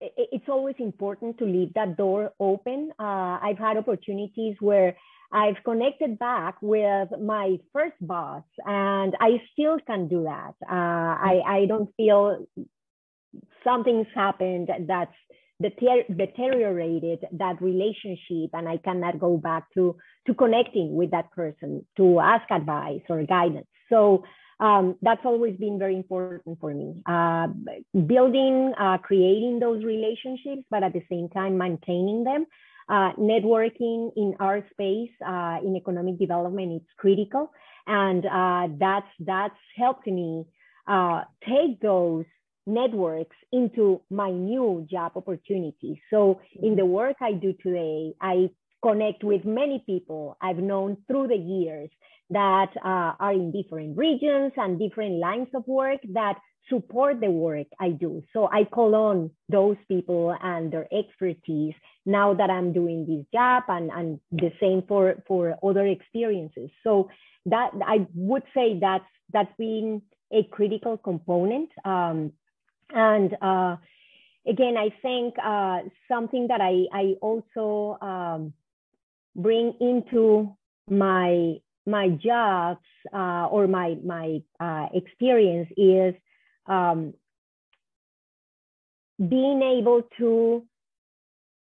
it's 0.00 0.48
always 0.48 0.76
important 0.78 1.38
to 1.38 1.44
leave 1.44 1.72
that 1.74 1.96
door 1.96 2.32
open. 2.40 2.90
Uh, 2.98 3.38
I've 3.42 3.58
had 3.58 3.76
opportunities 3.76 4.56
where 4.60 4.96
I've 5.32 5.56
connected 5.64 6.18
back 6.18 6.56
with 6.60 7.08
my 7.20 7.58
first 7.72 7.96
boss, 8.00 8.44
and 8.64 9.14
I 9.20 9.42
still 9.52 9.78
can 9.86 10.08
do 10.08 10.24
that. 10.24 10.54
Uh, 10.62 10.72
I, 10.72 11.40
I 11.46 11.66
don't 11.66 11.90
feel 11.96 12.46
something's 13.64 14.06
happened 14.14 14.68
that's 14.86 15.14
deter- 15.60 16.04
deteriorated 16.14 17.24
that 17.32 17.60
relationship, 17.60 18.50
and 18.52 18.68
I 18.68 18.76
cannot 18.76 19.18
go 19.18 19.36
back 19.36 19.72
to 19.74 19.96
to 20.26 20.34
connecting 20.34 20.94
with 20.94 21.10
that 21.10 21.30
person 21.32 21.84
to 21.96 22.20
ask 22.20 22.50
advice 22.50 23.02
or 23.08 23.22
guidance. 23.24 23.66
So 23.90 24.24
um, 24.60 24.96
that's 25.02 25.24
always 25.24 25.56
been 25.56 25.78
very 25.78 25.96
important 25.96 26.58
for 26.60 26.72
me. 26.72 26.94
Uh, 27.06 27.48
building, 28.06 28.72
uh, 28.78 28.98
creating 28.98 29.58
those 29.58 29.84
relationships, 29.84 30.62
but 30.70 30.82
at 30.82 30.92
the 30.92 31.02
same 31.10 31.28
time 31.28 31.58
maintaining 31.58 32.24
them. 32.24 32.46
Uh, 32.86 33.12
networking 33.14 34.10
in 34.14 34.34
our 34.40 34.62
space 34.70 35.10
uh, 35.26 35.56
in 35.64 35.74
economic 35.74 36.18
development 36.18 36.70
is 36.70 36.86
critical, 36.98 37.50
and 37.86 38.26
uh, 38.26 38.68
that's 38.78 39.08
that's 39.20 39.56
helped 39.74 40.06
me 40.06 40.44
uh, 40.86 41.22
take 41.48 41.80
those 41.80 42.26
networks 42.66 43.36
into 43.52 44.02
my 44.10 44.30
new 44.30 44.86
job 44.90 45.12
opportunities. 45.16 45.96
So 46.10 46.40
in 46.62 46.76
the 46.76 46.84
work 46.84 47.16
I 47.22 47.32
do 47.32 47.54
today, 47.62 48.12
I 48.20 48.50
connect 48.82 49.24
with 49.24 49.44
many 49.44 49.82
people 49.86 50.36
I've 50.42 50.58
known 50.58 50.98
through 51.06 51.28
the 51.28 51.36
years 51.36 51.90
that 52.30 52.70
uh, 52.84 53.12
are 53.18 53.32
in 53.32 53.52
different 53.52 53.96
regions 53.96 54.52
and 54.56 54.78
different 54.78 55.14
lines 55.18 55.48
of 55.54 55.66
work 55.66 56.00
that 56.12 56.36
support 56.70 57.20
the 57.20 57.30
work 57.30 57.66
I 57.78 57.90
do. 57.90 58.22
So 58.32 58.48
I 58.50 58.64
call 58.64 58.94
on 58.94 59.30
those 59.48 59.76
people 59.86 60.34
and 60.42 60.72
their 60.72 60.88
expertise 60.92 61.74
now 62.06 62.34
that 62.34 62.50
I'm 62.50 62.72
doing 62.72 63.06
this 63.06 63.26
job 63.32 63.64
and, 63.68 63.90
and 63.90 64.20
the 64.32 64.50
same 64.60 64.82
for, 64.88 65.22
for 65.26 65.56
other 65.62 65.86
experiences. 65.86 66.70
So 66.82 67.10
that 67.46 67.70
I 67.86 68.06
would 68.14 68.44
say 68.54 68.78
that's 68.80 69.04
that's 69.32 69.54
been 69.58 70.02
a 70.32 70.44
critical 70.44 70.96
component. 70.96 71.70
Um, 71.84 72.32
and 72.90 73.36
uh, 73.42 73.76
again, 74.46 74.76
I 74.76 74.90
think 75.02 75.34
uh, 75.42 75.80
something 76.08 76.48
that 76.48 76.60
I, 76.60 76.86
I 76.92 77.14
also 77.20 77.98
um, 78.00 78.52
bring 79.34 79.74
into 79.80 80.56
my 80.88 81.56
my 81.86 82.08
jobs 82.08 82.84
uh, 83.12 83.46
or 83.50 83.66
my 83.66 83.96
my 84.04 84.42
uh, 84.60 84.86
experience 84.94 85.68
is 85.76 86.14
um, 86.66 87.14
being 89.18 89.62
able 89.62 90.02
to 90.18 90.64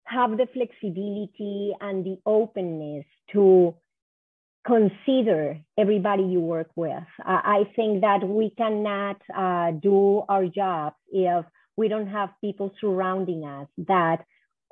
have 0.05 0.37
the 0.37 0.47
flexibility 0.53 1.73
and 1.81 2.05
the 2.05 2.19
openness 2.27 3.05
to 3.33 3.75
consider 4.67 5.59
everybody 5.79 6.23
you 6.25 6.41
work 6.41 6.71
with. 6.77 7.05
Uh, 7.21 7.41
I 7.45 7.65
think 7.77 8.03
that 8.03 8.27
we 8.27 8.51
cannot 8.51 9.21
uh, 9.35 9.71
do 9.73 10.23
our 10.29 10.47
jobs 10.47 10.97
if 11.11 11.45
we 11.77 11.89
don't 11.89 12.09
have 12.09 12.31
people 12.41 12.73
surrounding 12.81 13.45
us 13.45 13.69
that 13.79 14.25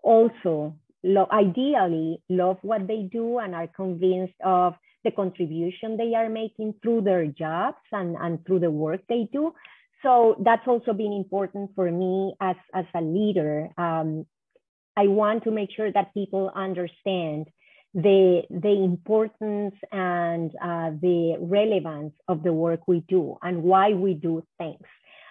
also 0.02 0.74
lo- 1.02 1.28
ideally 1.32 2.20
love 2.28 2.58
what 2.62 2.86
they 2.86 3.02
do 3.10 3.38
and 3.38 3.54
are 3.54 3.68
convinced 3.68 4.34
of 4.44 4.74
the 5.04 5.10
contribution 5.10 5.96
they 5.96 6.14
are 6.14 6.28
making 6.28 6.74
through 6.82 7.02
their 7.02 7.26
jobs 7.26 7.78
and, 7.92 8.16
and 8.20 8.44
through 8.44 8.60
the 8.60 8.70
work 8.70 9.00
they 9.08 9.28
do. 9.32 9.52
So 10.02 10.36
that's 10.44 10.66
also 10.66 10.92
been 10.92 11.12
important 11.12 11.70
for 11.74 11.90
me 11.90 12.34
as, 12.40 12.56
as 12.74 12.84
a 12.94 13.00
leader. 13.00 13.68
Um, 13.76 14.26
I 14.96 15.06
want 15.06 15.44
to 15.44 15.50
make 15.50 15.70
sure 15.74 15.90
that 15.92 16.14
people 16.14 16.50
understand 16.54 17.46
the, 17.94 18.42
the 18.50 18.84
importance 18.84 19.74
and 19.90 20.50
uh, 20.62 20.90
the 21.00 21.36
relevance 21.40 22.14
of 22.28 22.42
the 22.42 22.52
work 22.52 22.80
we 22.86 23.04
do 23.08 23.38
and 23.42 23.62
why 23.62 23.92
we 23.92 24.14
do 24.14 24.42
things. 24.58 24.82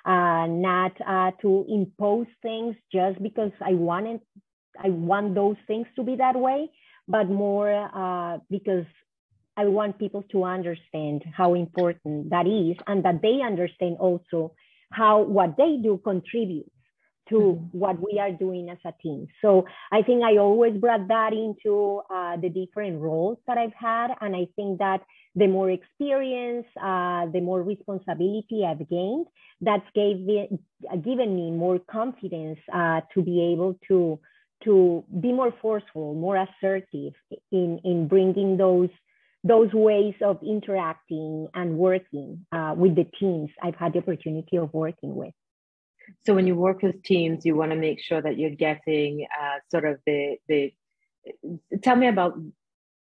Uh, 0.06 0.48
not 0.48 0.94
uh, 1.06 1.32
to 1.42 1.66
impose 1.68 2.28
things 2.42 2.76
just 2.94 3.22
because 3.22 3.52
I 3.62 3.74
wanted, 3.74 4.22
I 4.82 4.90
want 4.90 5.36
those 5.36 5.58
things 5.68 5.86
to 5.98 6.04
be 6.04 6.16
that 6.16 6.38
way, 6.38 6.70
but 7.10 7.30
more 7.30 7.72
uh, 7.94 8.38
because 8.50 8.86
I 9.58 9.66
want 9.66 9.98
people 9.98 10.24
to 10.32 10.44
understand 10.44 11.24
how 11.36 11.56
important 11.56 12.30
that 12.30 12.48
is 12.48 12.78
and 12.86 13.04
that 13.04 13.22
they 13.22 13.42
understand 13.44 13.98
also 14.00 14.54
how 14.92 15.24
what 15.24 15.58
they 15.58 15.78
do 15.82 16.00
contributes 16.04 16.70
to 17.30 17.36
mm-hmm. 17.36 17.78
what 17.78 17.98
we 18.00 18.20
are 18.20 18.32
doing 18.32 18.70
as 18.70 18.78
a 18.86 18.94
team. 19.02 19.28
So 19.42 19.66
I 19.92 20.02
think 20.02 20.24
I 20.24 20.38
always 20.38 20.78
brought 20.78 21.08
that 21.08 21.34
into 21.34 22.02
uh, 22.10 22.38
the 22.38 22.50
different 22.50 23.02
roles 23.02 23.38
that 23.48 23.58
I've 23.58 23.74
had. 23.74 24.10
And 24.22 24.36
I 24.36 24.48
think 24.56 24.80
that 24.80 25.02
the 25.36 25.48
more 25.48 25.70
experience, 25.70 26.66
uh, 26.82 27.26
the 27.28 27.42
more 27.42 27.62
responsibility 27.62 28.66
I've 28.66 28.88
gained, 28.90 29.28
that's 29.62 29.86
gave 29.94 30.20
me, 30.20 30.50
given 31.04 31.36
me 31.36 31.52
more 31.52 31.80
confidence 31.80 32.60
uh, 32.74 33.02
to 33.14 33.22
be 33.22 33.52
able 33.54 33.78
to, 33.90 34.20
to 34.64 35.04
be 35.20 35.34
more 35.34 35.54
forceful, 35.62 36.14
more 36.16 36.38
assertive 36.38 37.14
in, 37.52 37.80
in 37.84 38.08
bringing 38.08 38.58
those 38.58 38.90
those 39.44 39.72
ways 39.74 40.16
of 40.22 40.40
interacting 40.44 41.48
and 41.54 41.78
working 41.78 42.46
uh, 42.52 42.74
with 42.76 42.96
the 42.96 43.06
teams 43.20 43.50
I've 43.62 43.76
had 43.76 43.94
the 43.94 44.00
opportunity 44.00 44.58
of 44.58 44.74
working 44.74 45.16
with. 45.16 45.34
So 46.26 46.34
when 46.34 46.48
you 46.48 46.56
work 46.56 46.82
with 46.82 47.04
teams, 47.04 47.46
you 47.46 47.56
want 47.56 47.72
to 47.72 47.78
make 47.78 48.02
sure 48.02 48.22
that 48.22 48.38
you're 48.38 48.50
getting 48.52 49.28
uh, 49.40 49.60
sort 49.70 49.86
of 49.86 50.00
the 50.06 50.38
the. 50.48 50.74
Tell 51.82 51.96
me 51.96 52.08
about 52.08 52.40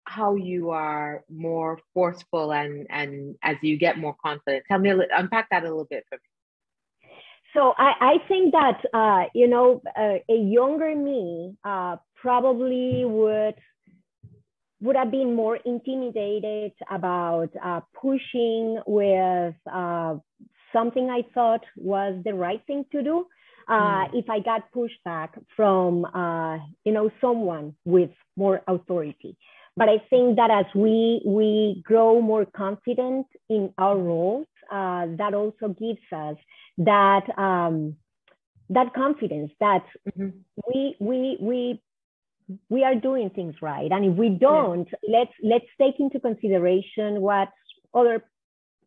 how 0.06 0.36
you 0.36 0.72
are 0.72 1.24
more 1.30 1.80
forceful 1.94 2.52
and 2.54 2.88
and 2.90 3.36
as 3.42 3.58
you 3.62 3.78
get 3.78 3.98
more 3.98 4.16
confident. 4.22 4.64
Tell 4.68 4.80
me 4.80 4.94
unpack 5.16 5.50
that 5.52 5.64
a 5.64 5.68
little 5.68 5.88
bit 5.90 6.06
for 6.10 6.16
me. 6.16 7.10
So 7.54 7.74
I, 7.78 7.94
I 8.00 8.28
think 8.28 8.54
that 8.54 8.82
uh, 8.94 9.26
you 9.34 9.48
know 9.48 9.82
uh, 9.98 10.18
a 10.30 10.38
younger 10.38 10.96
me 10.96 11.56
uh, 11.64 11.98
probably 12.16 13.06
would 13.06 13.56
would 14.84 14.98
have 14.98 15.12
been 15.12 15.34
more 15.34 15.58
intimidated 15.66 16.74
about 16.92 17.50
uh, 17.64 17.80
pushing 18.00 18.80
with 18.86 19.56
uh, 19.72 20.16
something 20.74 21.10
I 21.10 21.22
thought 21.34 21.64
was 21.78 22.22
the 22.26 22.34
right 22.34 22.62
thing 22.68 22.86
to 22.92 23.02
do. 23.02 23.26
Uh, 23.68 23.74
mm. 23.74 24.10
If 24.14 24.30
I 24.30 24.40
got 24.40 24.74
pushback 24.74 25.30
from, 25.56 26.04
uh, 26.04 26.58
you 26.84 26.92
know, 26.92 27.10
someone 27.22 27.76
with 27.86 28.12
more 28.36 28.62
authority, 28.68 29.38
but 29.78 29.88
I 29.88 30.00
think 30.10 30.36
that 30.36 30.52
as 30.52 30.66
we 30.76 31.22
we 31.26 31.82
grow 31.86 32.22
more 32.22 32.46
confident 32.46 33.26
in 33.50 33.74
our 33.78 33.98
roles, 33.98 34.48
uh, 34.70 35.08
that 35.18 35.34
also 35.34 35.70
gives 35.70 36.06
us 36.12 36.36
that 36.80 37.26
um, 37.38 37.96
that 38.70 38.94
confidence 38.94 39.52
that 39.62 39.86
mm-hmm. 40.10 40.38
we 40.68 40.96
we 41.00 41.38
we 41.40 41.82
we 42.70 42.84
are 42.84 42.96
doing 42.96 43.30
things 43.30 43.56
right 43.62 43.92
and 43.92 44.06
if 44.06 44.18
we 44.18 44.30
don't 44.30 44.88
yeah. 45.04 45.20
let's 45.20 45.34
let's 45.44 45.66
take 45.80 46.00
into 46.00 46.20
consideration 46.20 47.22
what 47.22 47.50
other 47.94 48.24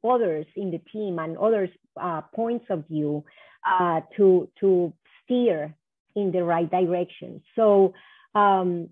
others 0.04 0.46
in 0.56 0.70
the 0.70 0.80
team 0.92 1.18
and 1.18 1.36
others 1.38 1.70
uh, 2.00 2.20
points 2.34 2.66
of 2.70 2.86
view 2.88 3.24
uh, 3.68 4.00
to 4.16 4.48
to 4.60 4.92
steer 5.24 5.74
in 6.14 6.32
the 6.32 6.42
right 6.42 6.70
direction 6.70 7.42
so 7.54 7.94
um, 8.34 8.88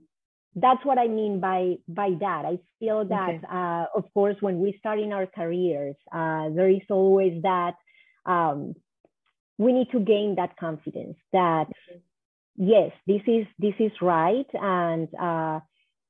that's 0.56 0.84
what 0.84 0.98
i 0.98 1.06
mean 1.06 1.40
by 1.40 1.74
by 1.88 2.10
that 2.20 2.44
i 2.44 2.58
feel 2.78 3.04
that 3.04 3.30
okay. 3.30 3.46
uh, 3.50 3.84
of 3.94 4.04
course 4.14 4.36
when 4.40 4.60
we 4.60 4.76
start 4.78 4.98
in 4.98 5.12
our 5.12 5.26
careers 5.26 5.96
uh, 6.12 6.48
there 6.50 6.70
is 6.70 6.82
always 6.90 7.42
that 7.42 7.74
um, 8.26 8.74
we 9.58 9.72
need 9.72 9.90
to 9.92 10.00
gain 10.00 10.34
that 10.36 10.56
confidence 10.56 11.16
that 11.32 11.66
yes, 12.56 12.92
this 13.06 13.22
is 13.26 13.46
this 13.58 13.74
is 13.78 13.92
right, 14.00 14.46
and 14.54 15.08
uh, 15.14 15.60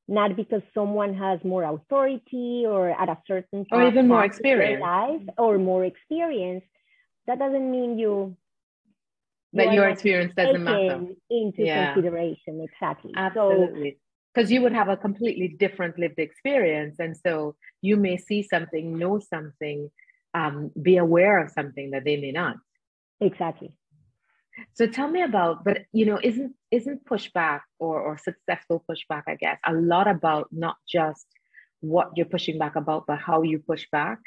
not 0.08 0.36
because 0.36 0.62
someone 0.74 1.14
has 1.14 1.40
more 1.44 1.64
authority 1.64 2.64
or 2.66 2.90
at 2.90 3.08
a 3.08 3.18
certain 3.26 3.66
or 3.72 3.86
even 3.86 4.08
more 4.08 4.24
experience 4.24 4.80
life 4.80 5.22
or 5.38 5.58
more 5.58 5.84
experience. 5.84 6.64
That 7.26 7.38
doesn't 7.38 7.70
mean 7.70 7.98
you 7.98 8.36
that 9.54 9.72
your 9.72 9.88
experience 9.88 10.32
doesn't 10.36 10.64
matter 10.64 11.06
into 11.30 11.64
yeah. 11.64 11.94
consideration 11.94 12.60
exactly. 12.60 13.12
Absolutely. 13.16 13.98
because 14.34 14.50
you 14.50 14.60
would 14.62 14.72
have 14.72 14.88
a 14.88 14.96
completely 14.96 15.48
different 15.48 15.98
lived 15.98 16.18
experience, 16.18 16.96
and 16.98 17.16
so 17.16 17.54
you 17.80 17.96
may 17.96 18.16
see 18.16 18.42
something, 18.42 18.98
know 18.98 19.20
something, 19.20 19.90
um, 20.34 20.70
be 20.80 20.96
aware 20.96 21.38
of 21.38 21.50
something 21.50 21.92
that 21.92 22.04
they 22.04 22.16
may 22.16 22.32
not. 22.32 22.56
Exactly. 23.20 23.76
So 24.74 24.86
tell 24.86 25.08
me 25.08 25.22
about, 25.22 25.64
but 25.64 25.84
you 25.92 26.06
know, 26.06 26.18
isn't 26.22 26.54
isn't 26.70 27.04
pushback 27.04 27.60
or 27.78 28.00
or 28.00 28.18
successful 28.18 28.84
pushback, 28.88 29.22
I 29.26 29.36
guess, 29.36 29.58
a 29.66 29.72
lot 29.72 30.08
about 30.08 30.48
not 30.52 30.76
just 30.88 31.26
what 31.80 32.12
you're 32.16 32.26
pushing 32.26 32.58
back 32.58 32.76
about, 32.76 33.06
but 33.06 33.18
how 33.18 33.42
you 33.42 33.58
push 33.58 33.86
back. 33.90 34.18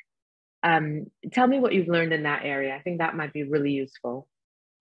Um, 0.64 1.08
tell 1.32 1.48
me 1.48 1.60
what 1.60 1.74
you've 1.74 1.88
learned 1.88 2.14
in 2.14 2.24
that 2.24 2.44
area. 2.44 2.76
I 2.76 2.82
think 2.82 3.00
that 3.00 3.16
might 3.16 3.34
be 3.34 3.44
really 3.44 3.72
useful. 3.72 4.28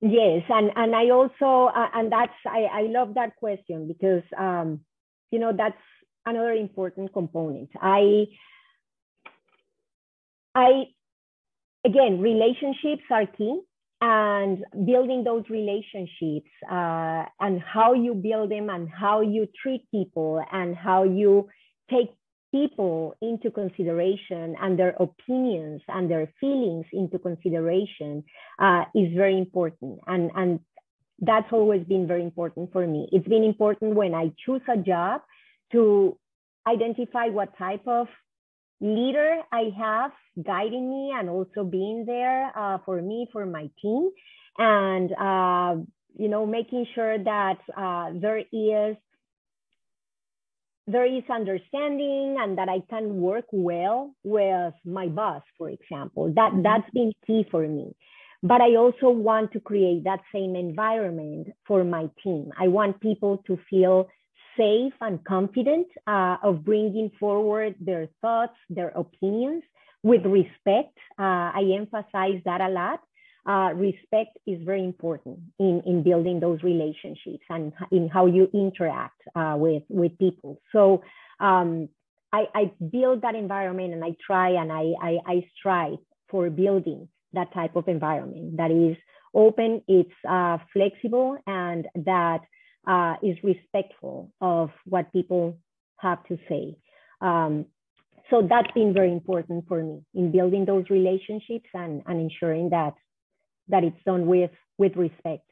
Yes, 0.01 0.43
and 0.49 0.71
and 0.77 0.95
I 0.95 1.11
also 1.11 1.73
uh, 1.75 1.89
and 1.95 2.13
that's 2.13 2.39
I 2.47 2.65
I 2.65 2.83
love 2.83 3.15
that 3.15 3.37
question 3.37 3.89
because 3.89 4.23
um 4.37 4.81
you 5.31 5.39
know 5.39 5.53
that's 5.57 5.81
another 6.27 6.53
important 6.53 7.13
component. 7.13 7.71
I 7.81 8.27
I 10.55 10.85
again 11.85 12.21
relationships 12.21 13.05
are 13.11 13.27
key 13.27 13.61
and 14.09 14.65
building 14.87 15.25
those 15.25 15.43
relationships 15.51 16.51
uh, 16.71 17.25
and 17.41 17.61
how 17.61 17.93
you 17.93 18.15
build 18.15 18.53
them 18.53 18.71
and 18.71 18.89
how 18.89 19.21
you 19.21 19.49
treat 19.61 19.83
people 19.91 20.41
and 20.53 20.77
how 20.77 21.03
you 21.03 21.49
take 21.91 22.11
people 22.53 23.17
into 23.21 23.51
consideration 23.51 24.55
and 24.63 24.79
their 24.79 24.95
opinions 25.01 25.83
and 25.89 26.09
their 26.09 26.33
feelings 26.39 26.87
into 26.93 27.19
consideration 27.19 28.23
uh, 28.61 28.85
is 28.95 29.13
very 29.13 29.37
important. 29.37 29.99
And 30.07 30.31
and 30.37 30.61
that's 31.19 31.53
always 31.53 31.83
been 31.85 32.07
very 32.07 32.23
important 32.23 32.73
for 32.73 32.87
me. 32.87 33.09
It's 33.11 33.27
been 33.27 33.43
important 33.43 33.97
when 33.97 34.15
i 34.15 34.31
choose 34.45 34.63
a 34.73 34.77
job 34.77 35.23
to 35.73 36.17
identify 36.69 37.27
what 37.39 37.59
type 37.59 37.87
of 37.89 38.07
leader 38.81 39.43
I 39.53 39.71
have 39.79 40.13
guiding 40.45 40.91
me 40.91 41.13
and 41.15 41.29
also 41.31 41.65
being 41.65 42.05
there 42.07 42.53
uh, 42.57 42.79
for 42.85 43.01
me, 43.01 43.29
for 43.33 43.47
my 43.47 43.71
team, 43.81 44.11
and 44.59 45.13
uh, 45.13 45.83
you 46.19 46.29
know, 46.29 46.47
making 46.47 46.87
sure 46.95 47.19
that 47.19 47.59
uh, 47.77 48.11
there 48.15 48.39
is 48.39 48.97
there 50.89 51.05
is 51.05 51.25
understanding 51.29 52.37
and 52.39 52.59
that 52.59 52.69
I 52.69 52.81
can 52.89 53.21
work 53.21 53.47
well 53.51 54.15
with 54.23 54.75
my 54.85 55.09
boss, 55.09 55.43
for 55.59 55.69
example. 55.69 56.33
That 56.35 56.53
mm-hmm. 56.53 56.63
that's 56.63 56.91
been 56.93 57.13
key 57.27 57.45
for 57.51 57.67
me. 57.67 57.95
But 58.43 58.61
I 58.61 58.77
also 58.77 59.11
want 59.11 59.53
to 59.53 59.61
create 59.61 60.05
that 60.05 60.21
same 60.33 60.55
environment 60.55 61.49
for 61.67 61.83
my 61.83 62.09
team. 62.23 62.51
I 62.59 62.69
want 62.69 63.01
people 63.01 63.43
to 63.49 63.59
feel 63.69 64.09
safe 64.57 64.93
and 65.01 65.23
confident 65.25 65.87
uh, 66.07 66.37
of 66.43 66.65
bringing 66.65 67.11
forward 67.19 67.75
their 67.81 68.09
thoughts, 68.21 68.57
their 68.71 68.89
opinions 68.89 69.63
with 70.03 70.25
respect. 70.25 70.97
Uh, 71.19 71.51
I 71.55 71.73
emphasize 71.77 72.41
that 72.45 72.61
a 72.61 72.69
lot. 72.69 73.01
Uh, 73.49 73.73
respect 73.75 74.37
is 74.45 74.61
very 74.65 74.85
important 74.85 75.39
in, 75.61 75.81
in 75.87 76.03
building 76.03 76.41
those 76.41 76.61
relationships 76.65 77.45
and 77.49 77.73
in 77.93 78.09
how 78.09 78.27
you 78.27 78.49
interact 78.53 79.21
uh, 79.37 79.55
with, 79.57 79.85
with 79.89 80.19
people. 80.19 80.61
So 80.73 81.03
um, 81.39 81.89
I, 82.33 82.47
I, 82.53 82.73
build 82.91 83.23
that 83.23 83.37
environment 83.37 83.95
and 83.95 84.05
I 84.05 84.17
try 84.27 84.51
and 84.51 84.73
I, 84.73 84.95
I, 85.01 85.19
I, 85.25 85.49
strive 85.57 85.99
for 86.29 86.51
building 86.51 87.09
that 87.35 87.55
type 87.55 87.77
of 87.77 87.87
environment 87.87 88.57
that 88.57 88.73
is 88.73 88.97
open, 89.33 89.83
it's 89.87 90.11
uh, 90.29 90.59
flexible, 90.73 91.39
and 91.47 91.87
that 91.95 92.41
uh, 92.87 93.17
is 93.23 93.37
respectful 93.43 94.33
of 94.41 94.71
what 94.85 95.13
people 95.13 95.59
have 95.99 96.23
to 96.25 96.39
say. 96.49 96.77
Um, 97.21 97.67
so 98.31 98.47
that's 98.49 98.71
been 98.73 98.93
very 98.93 99.13
important 99.13 99.67
for 99.69 99.83
me 99.83 100.03
in 100.15 100.33
building 100.33 100.65
those 100.65 100.85
relationships 100.91 101.69
and, 101.75 102.03
and 102.07 102.21
ensuring 102.21 102.71
that 102.71 102.95
that 103.69 103.85
it's 103.85 104.03
done 104.05 104.27
with 104.27 104.51
with 104.79 104.97
respect. 104.97 105.43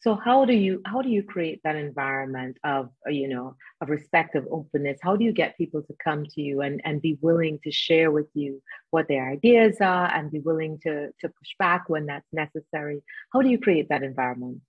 So 0.00 0.14
how 0.14 0.44
do 0.44 0.54
you 0.54 0.80
how 0.86 1.02
do 1.02 1.08
you 1.08 1.24
create 1.24 1.60
that 1.64 1.74
environment 1.74 2.56
of 2.62 2.90
you 3.06 3.28
know 3.28 3.56
of 3.80 3.90
respect 3.90 4.36
of 4.36 4.46
openness? 4.50 4.98
How 5.02 5.16
do 5.16 5.24
you 5.24 5.32
get 5.32 5.58
people 5.58 5.82
to 5.82 5.94
come 6.02 6.24
to 6.24 6.40
you 6.40 6.60
and, 6.60 6.80
and 6.84 7.02
be 7.02 7.18
willing 7.20 7.58
to 7.64 7.72
share 7.72 8.10
with 8.12 8.28
you 8.34 8.62
what 8.90 9.08
their 9.08 9.28
ideas 9.28 9.78
are 9.80 10.06
and 10.14 10.30
be 10.30 10.38
willing 10.38 10.78
to 10.84 11.08
to 11.08 11.28
push 11.28 11.50
back 11.58 11.88
when 11.88 12.06
that's 12.06 12.32
necessary? 12.32 13.02
How 13.32 13.42
do 13.42 13.48
you 13.48 13.58
create 13.58 13.88
that 13.88 14.04
environment? 14.04 14.60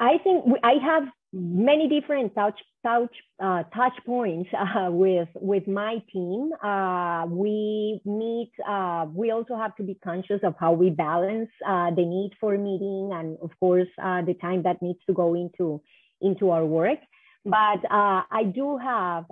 I 0.00 0.18
think 0.18 0.44
I 0.62 0.74
have 0.82 1.04
many 1.32 1.88
different 1.88 2.34
touch 2.34 2.58
touch 2.84 3.14
uh, 3.42 3.64
touch 3.74 3.92
points 4.06 4.48
uh, 4.54 4.90
with 4.90 5.28
with 5.34 5.66
my 5.66 5.98
team. 6.12 6.50
Uh, 6.62 7.26
we 7.28 8.00
meet. 8.04 8.52
Uh, 8.66 9.06
we 9.12 9.30
also 9.30 9.56
have 9.56 9.74
to 9.76 9.82
be 9.82 9.94
conscious 10.02 10.40
of 10.42 10.54
how 10.58 10.72
we 10.72 10.90
balance 10.90 11.50
uh, 11.66 11.90
the 11.90 12.04
need 12.04 12.32
for 12.40 12.56
meeting 12.56 13.10
and, 13.12 13.36
of 13.42 13.50
course, 13.58 13.88
uh, 14.02 14.22
the 14.22 14.34
time 14.34 14.62
that 14.62 14.80
needs 14.82 15.00
to 15.06 15.12
go 15.12 15.34
into 15.34 15.82
into 16.20 16.50
our 16.50 16.64
work. 16.64 16.98
But 17.44 17.80
I 17.90 18.42
do 18.54 18.76
have 18.76 19.24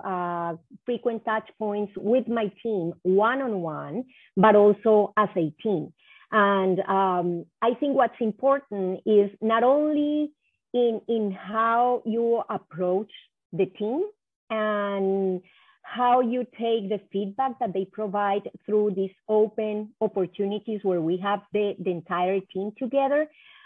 frequent 0.85 1.23
touch 1.23 1.47
points 1.59 1.93
with 1.95 2.27
my 2.27 2.51
team, 2.63 2.93
one 3.03 3.41
on 3.41 3.61
one, 3.61 4.05
but 4.35 4.55
also 4.55 5.13
as 5.17 5.29
a 5.35 5.53
team. 5.61 5.93
And 6.31 6.79
um, 6.81 7.45
I 7.61 7.73
think 7.79 7.95
what's 7.95 8.19
important 8.19 9.01
is 9.05 9.29
not 9.41 9.63
only 9.63 10.31
in 10.77 11.01
in 11.07 11.31
how 11.31 12.01
you 12.05 12.43
approach 12.49 13.11
the 13.53 13.65
team 13.65 14.03
and 14.49 15.41
how 15.81 16.19
you 16.19 16.43
take 16.43 16.89
the 16.89 16.99
feedback 17.11 17.57
that 17.59 17.73
they 17.73 17.85
provide 17.85 18.49
through 18.65 18.91
these 18.93 19.15
open 19.29 19.89
opportunities 20.01 20.81
where 20.83 20.99
we 20.99 21.15
have 21.17 21.39
the, 21.53 21.75
the 21.79 21.89
entire 21.89 22.41
team 22.53 22.71
together, 22.77 23.25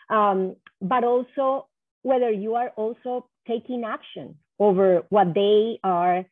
um, 0.09 0.55
but 0.81 1.03
also 1.03 1.67
whether 2.03 2.29
you 2.29 2.53
are 2.53 2.69
also 2.75 3.27
taking 3.47 3.83
action 3.83 4.35
over 4.59 5.03
what 5.09 5.33
they 5.33 5.79
are 5.83 6.23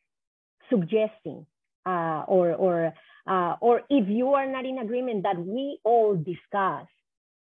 suggesting 0.70 1.46
uh, 1.88 2.24
or, 2.28 2.54
or, 2.54 2.94
uh, 3.26 3.56
or 3.60 3.82
if 3.89 4.08
you 4.08 4.34
are 4.34 4.46
not 4.46 4.65
in 4.65 4.78
agreement 4.78 5.24
that 5.24 5.39
we 5.44 5.80
all 5.84 6.15
discuss 6.15 6.86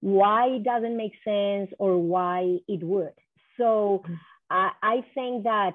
why 0.00 0.46
it 0.46 0.62
doesn't 0.62 0.96
make 0.96 1.14
sense 1.24 1.70
or 1.80 1.98
why 1.98 2.58
it 2.68 2.82
would. 2.84 3.12
So 3.58 4.02
I, 4.50 5.02
think 5.14 5.44
that 5.44 5.72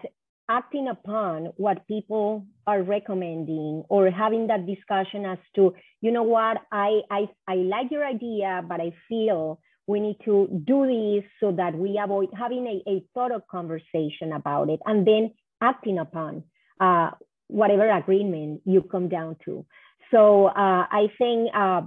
acting 0.49 0.87
upon 0.87 1.47
what 1.57 1.87
people 1.87 2.45
are 2.67 2.83
recommending 2.83 3.83
or 3.89 4.09
having 4.09 4.47
that 4.47 4.65
discussion 4.65 5.25
as 5.25 5.37
to, 5.55 5.73
you 6.01 6.11
know 6.11 6.23
what, 6.23 6.57
I, 6.71 7.01
I, 7.09 7.27
I 7.47 7.55
like 7.55 7.91
your 7.91 8.05
idea, 8.05 8.61
but 8.67 8.81
I 8.81 8.93
feel 9.07 9.59
we 9.87 9.99
need 9.99 10.17
to 10.25 10.47
do 10.65 10.85
this 10.85 11.29
so 11.39 11.51
that 11.53 11.75
we 11.75 11.99
avoid 12.01 12.29
having 12.37 12.65
a, 12.67 12.89
a 12.89 13.03
thorough 13.13 13.41
conversation 13.49 14.33
about 14.33 14.69
it 14.69 14.79
and 14.85 15.05
then 15.05 15.33
acting 15.61 15.99
upon 15.99 16.43
uh, 16.79 17.11
whatever 17.47 17.89
agreement 17.89 18.61
you 18.65 18.81
come 18.81 19.09
down 19.09 19.35
to. 19.45 19.65
So 20.11 20.47
uh, 20.47 20.85
I 20.91 21.07
think 21.17 21.51
uh, 21.55 21.81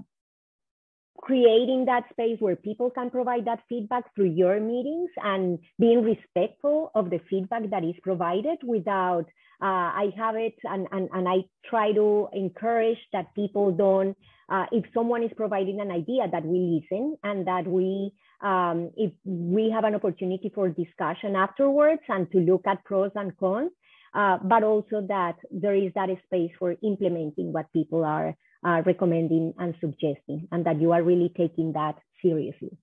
creating 1.18 1.84
that 1.86 2.04
space 2.10 2.36
where 2.40 2.56
people 2.56 2.90
can 2.90 3.10
provide 3.10 3.44
that 3.44 3.60
feedback 3.68 4.04
through 4.14 4.30
your 4.30 4.60
meetings 4.60 5.10
and 5.22 5.58
being 5.78 6.02
respectful 6.02 6.90
of 6.94 7.10
the 7.10 7.20
feedback 7.30 7.70
that 7.70 7.84
is 7.84 7.94
provided 8.02 8.58
without 8.64 9.24
uh, 9.62 9.90
i 10.02 10.12
have 10.16 10.34
it 10.34 10.54
and, 10.64 10.86
and, 10.90 11.08
and 11.12 11.28
i 11.28 11.36
try 11.68 11.92
to 11.92 12.28
encourage 12.32 12.98
that 13.12 13.34
people 13.34 13.70
don't 13.70 14.16
uh, 14.48 14.66
if 14.72 14.84
someone 14.92 15.22
is 15.22 15.30
providing 15.36 15.80
an 15.80 15.90
idea 15.90 16.28
that 16.30 16.44
we 16.44 16.58
listen 16.82 17.16
and 17.22 17.46
that 17.46 17.66
we 17.66 18.12
um, 18.42 18.90
if 18.96 19.12
we 19.24 19.70
have 19.70 19.84
an 19.84 19.94
opportunity 19.94 20.50
for 20.54 20.68
discussion 20.68 21.36
afterwards 21.36 22.02
and 22.08 22.30
to 22.32 22.38
look 22.38 22.66
at 22.66 22.84
pros 22.84 23.12
and 23.14 23.36
cons 23.38 23.70
uh, 24.14 24.38
but 24.42 24.62
also 24.62 25.04
that 25.08 25.36
there 25.50 25.74
is 25.74 25.92
that 25.94 26.08
space 26.26 26.50
for 26.58 26.76
implementing 26.82 27.52
what 27.52 27.72
people 27.72 28.04
are 28.04 28.34
uh, 28.64 28.82
recommending 28.84 29.54
and 29.58 29.74
suggesting, 29.80 30.48
and 30.50 30.64
that 30.66 30.80
you 30.80 30.92
are 30.92 31.02
really 31.02 31.32
taking 31.36 31.72
that 31.72 31.96
seriously. 32.22 32.76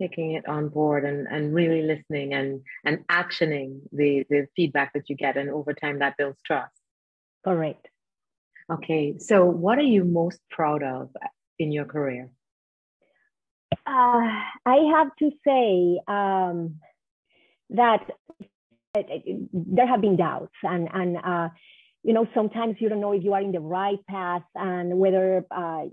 Taking 0.00 0.32
it 0.32 0.48
on 0.48 0.68
board 0.68 1.04
and, 1.04 1.28
and 1.28 1.54
really 1.54 1.82
listening 1.82 2.34
and, 2.34 2.62
and 2.84 3.06
actioning 3.08 3.82
the, 3.92 4.24
the 4.28 4.48
feedback 4.56 4.94
that 4.94 5.08
you 5.08 5.16
get, 5.16 5.36
and 5.36 5.50
over 5.50 5.74
time 5.74 6.00
that 6.00 6.16
builds 6.16 6.40
trust. 6.44 6.74
Correct. 7.44 7.86
Okay, 8.72 9.18
so 9.18 9.44
what 9.44 9.78
are 9.78 9.82
you 9.82 10.04
most 10.04 10.40
proud 10.50 10.82
of 10.82 11.10
in 11.58 11.72
your 11.72 11.84
career? 11.84 12.30
Uh, 13.86 14.28
I 14.66 14.76
have 14.94 15.08
to 15.18 15.30
say 15.46 16.00
um, 16.08 16.76
that 17.70 18.10
there 18.94 19.86
have 19.86 20.00
been 20.00 20.16
doubts 20.16 20.54
and 20.62 20.88
and 20.92 21.16
uh, 21.16 21.48
you 22.02 22.12
know, 22.12 22.26
sometimes 22.34 22.76
you 22.78 22.88
don't 22.88 23.00
know 23.00 23.12
if 23.12 23.22
you 23.22 23.32
are 23.32 23.40
in 23.40 23.52
the 23.52 23.60
right 23.60 24.04
path 24.08 24.42
and 24.54 24.98
whether 24.98 25.44
uh, 25.50 25.84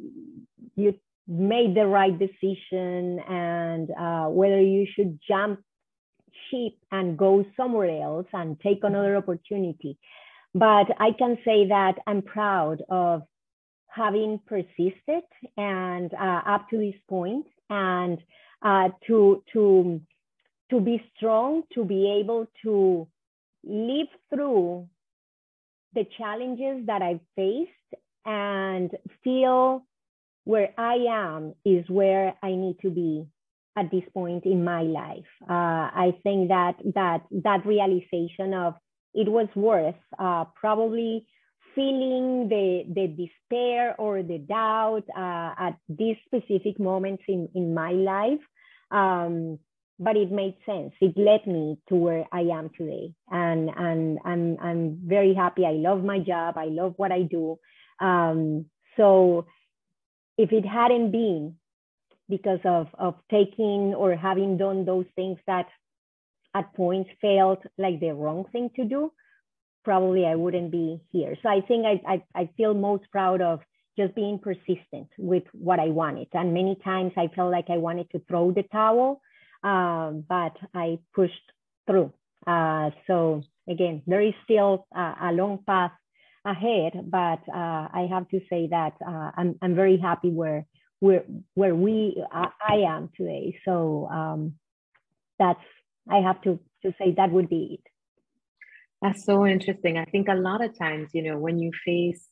you 0.76 0.96
made 1.28 1.76
the 1.76 1.86
right 1.86 2.18
decision 2.18 3.20
and 3.28 3.92
uh, 3.92 4.26
whether 4.26 4.60
you 4.60 4.88
should 4.96 5.20
jump 5.28 5.60
ship 6.50 6.74
and 6.92 7.18
go 7.18 7.46
somewhere 7.56 8.02
else 8.02 8.26
and 8.34 8.60
take 8.60 8.80
another 8.84 9.16
opportunity. 9.18 9.98
But 10.56 10.88
I 11.00 11.12
can 11.18 11.38
say 11.46 11.68
that 11.68 11.96
I'm 12.08 12.24
proud 12.24 12.82
of 12.90 13.22
having 13.88 14.40
persisted 14.48 15.24
and 15.58 16.12
uh, 16.14 16.42
up 16.48 16.70
to 16.70 16.78
this 16.78 17.00
point 17.08 17.46
and 17.70 18.18
uh, 18.64 18.90
to 19.08 19.44
to 19.54 20.02
to 20.72 20.80
be 20.80 21.04
strong 21.16 21.64
to 21.74 21.84
be 21.86 22.20
able 22.20 22.48
to 22.64 23.08
live 23.64 24.08
through 24.34 24.88
the 25.94 26.06
challenges 26.18 26.86
that 26.88 27.02
I've 27.02 27.22
faced 27.36 27.72
and 28.26 28.92
feel 29.24 29.84
where 30.44 30.74
I 30.78 30.96
am 31.10 31.54
is 31.66 31.86
where 31.90 32.36
I 32.42 32.52
need 32.56 32.78
to 32.82 32.90
be 32.90 33.26
at 33.78 33.92
this 33.92 34.04
point 34.14 34.46
in 34.46 34.64
my 34.64 34.82
life. 34.82 35.32
Uh, 35.44 35.88
I 36.06 36.18
think 36.24 36.50
that 36.50 36.76
that 36.96 37.22
that 37.32 37.66
realization 37.66 38.54
of 38.54 38.76
it 39.14 39.30
was 39.30 39.48
worth 39.56 39.96
uh, 40.18 40.46
probably 40.56 41.26
feeling 41.76 42.50
the 42.50 42.84
the 42.94 43.08
despair 43.08 43.96
or 44.00 44.24
the 44.24 44.40
doubt 44.40 45.04
uh, 45.16 45.54
at 45.58 45.78
these 45.88 46.18
specific 46.26 46.80
moments 46.80 47.24
in 47.28 47.50
in 47.56 47.74
my 47.74 47.92
life. 47.92 48.46
Um, 48.92 49.60
but 50.00 50.16
it 50.16 50.32
made 50.32 50.56
sense. 50.66 50.94
It 51.02 51.18
led 51.18 51.46
me 51.46 51.78
to 51.90 51.96
where 51.96 52.26
I 52.32 52.42
am 52.42 52.70
today, 52.78 53.14
and 53.30 53.70
and 53.76 54.20
I'm 54.24 54.58
I'm 54.62 55.00
very 55.04 55.34
happy. 55.34 55.66
I 55.66 55.74
love 55.74 56.04
my 56.04 56.20
job. 56.20 56.58
I 56.58 56.66
love 56.66 56.94
what 56.98 57.12
I 57.12 57.24
do. 57.24 57.60
Um, 58.00 58.66
so 58.96 59.46
if 60.38 60.54
it 60.54 60.66
hadn't 60.66 61.12
been 61.12 61.56
because 62.30 62.60
of, 62.64 62.88
of 62.98 63.16
taking 63.30 63.94
or 63.94 64.16
having 64.16 64.58
done 64.58 64.86
those 64.86 65.06
things 65.16 65.38
that 65.48 65.68
at 66.56 66.74
points 66.76 67.10
felt 67.20 67.62
like 67.78 68.00
the 68.00 68.12
wrong 68.12 68.46
thing 68.52 68.70
to 68.76 68.86
do, 68.86 69.12
probably 69.84 70.26
I 70.26 70.36
wouldn't 70.36 70.72
be 70.72 71.02
here. 71.12 71.36
So 71.42 71.50
I 71.50 71.62
think 71.62 71.86
I, 71.86 72.02
I, 72.08 72.24
I 72.36 72.50
feel 72.56 72.74
most 72.74 73.04
proud 73.12 73.42
of 73.42 73.60
just 73.98 74.16
being 74.16 74.40
persistent 74.40 75.10
with 75.18 75.44
what 75.52 75.80
I 75.80 75.88
wanted. 75.88 76.28
And 76.34 76.54
many 76.54 76.78
times 76.84 77.12
I 77.18 77.28
felt 77.36 77.52
like 77.52 77.70
I 77.70 77.78
wanted 77.78 78.10
to 78.12 78.22
throw 78.28 78.52
the 78.52 78.64
towel, 78.64 79.22
um, 79.64 80.24
but 80.28 80.56
I 80.74 81.00
pushed 81.14 81.52
through. 81.88 82.14
Uh, 82.46 82.92
so 83.08 83.44
again, 83.68 84.02
there 84.08 84.22
is 84.22 84.34
still 84.44 84.88
a, 84.96 85.16
a 85.24 85.32
long 85.32 85.60
path 85.66 85.92
ahead, 86.46 86.94
but 87.10 87.40
uh, 87.50 87.88
I 87.94 88.08
have 88.10 88.28
to 88.30 88.40
say 88.50 88.68
that 88.68 88.94
uh, 89.06 89.32
I'm, 89.36 89.56
I'm 89.62 89.76
very 89.76 89.98
happy 89.98 90.30
where 90.30 90.66
where 91.00 91.24
where 91.54 91.76
we 91.76 92.22
I, 92.32 92.50
I 92.62 92.76
am 92.88 93.10
today. 93.16 93.58
So 93.66 94.08
um, 94.12 94.56
that's 95.38 95.64
I 96.10 96.18
have 96.18 96.42
to 96.42 96.60
to 96.84 96.94
say 96.98 97.14
that 97.18 97.32
would 97.32 97.50
be 97.50 97.80
it. 97.80 97.92
That's 99.02 99.26
so 99.26 99.46
interesting. 99.46 99.98
I 99.98 100.06
think 100.06 100.28
a 100.28 100.36
lot 100.36 100.64
of 100.64 100.78
times, 100.78 101.12
you 101.14 101.24
know, 101.24 101.38
when 101.38 101.58
you 101.58 101.72
face 101.86 102.26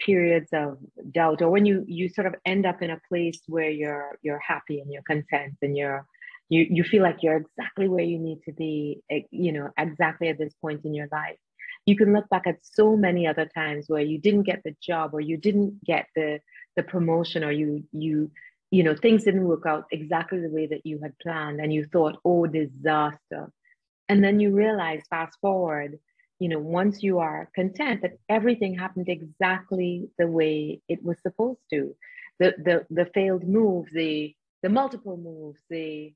periods 0.00 0.48
of 0.52 0.78
doubt 1.12 1.42
or 1.42 1.50
when 1.50 1.64
you 1.64 1.84
you 1.86 2.08
sort 2.08 2.26
of 2.26 2.34
end 2.44 2.66
up 2.66 2.82
in 2.82 2.90
a 2.90 3.00
place 3.08 3.40
where 3.46 3.70
you're 3.70 4.18
you're 4.22 4.40
happy 4.40 4.80
and 4.80 4.92
you're 4.92 5.02
content 5.02 5.56
and 5.62 5.76
you're 5.76 6.06
you 6.52 6.66
you 6.76 6.84
feel 6.84 7.02
like 7.02 7.22
you're 7.22 7.38
exactly 7.44 7.88
where 7.88 8.04
you 8.04 8.18
need 8.18 8.40
to 8.44 8.52
be 8.52 9.02
eh, 9.10 9.22
you 9.30 9.52
know 9.52 9.70
exactly 9.78 10.28
at 10.28 10.38
this 10.38 10.52
point 10.60 10.84
in 10.84 10.92
your 10.94 11.08
life. 11.10 11.38
You 11.86 11.96
can 11.96 12.12
look 12.12 12.28
back 12.28 12.46
at 12.46 12.58
so 12.62 12.94
many 12.94 13.26
other 13.26 13.46
times 13.46 13.86
where 13.88 14.02
you 14.02 14.18
didn't 14.18 14.42
get 14.50 14.60
the 14.62 14.76
job 14.88 15.14
or 15.14 15.20
you 15.20 15.38
didn't 15.38 15.82
get 15.82 16.06
the 16.14 16.40
the 16.76 16.82
promotion 16.82 17.42
or 17.42 17.52
you 17.52 17.84
you 17.92 18.30
you 18.70 18.82
know 18.82 18.94
things 18.94 19.24
didn't 19.24 19.48
work 19.52 19.64
out 19.66 19.84
exactly 19.90 20.40
the 20.40 20.54
way 20.58 20.66
that 20.66 20.84
you 20.84 21.00
had 21.02 21.18
planned 21.24 21.58
and 21.58 21.72
you 21.72 21.86
thought 21.86 22.20
oh 22.24 22.46
disaster. 22.46 23.50
And 24.10 24.22
then 24.22 24.40
you 24.40 24.50
realize 24.54 25.02
fast 25.08 25.38
forward 25.40 25.98
you 26.38 26.48
know 26.50 26.58
once 26.58 27.02
you 27.02 27.18
are 27.18 27.48
content 27.54 28.02
that 28.02 28.18
everything 28.28 28.74
happened 28.74 29.08
exactly 29.08 30.10
the 30.18 30.26
way 30.26 30.80
it 30.88 31.02
was 31.02 31.16
supposed 31.22 31.64
to 31.70 31.94
the 32.40 32.48
the 32.66 32.76
the 32.98 33.06
failed 33.14 33.44
move 33.58 33.86
the 34.00 34.34
the 34.62 34.68
multiple 34.68 35.16
moves 35.16 35.60
the 35.70 36.12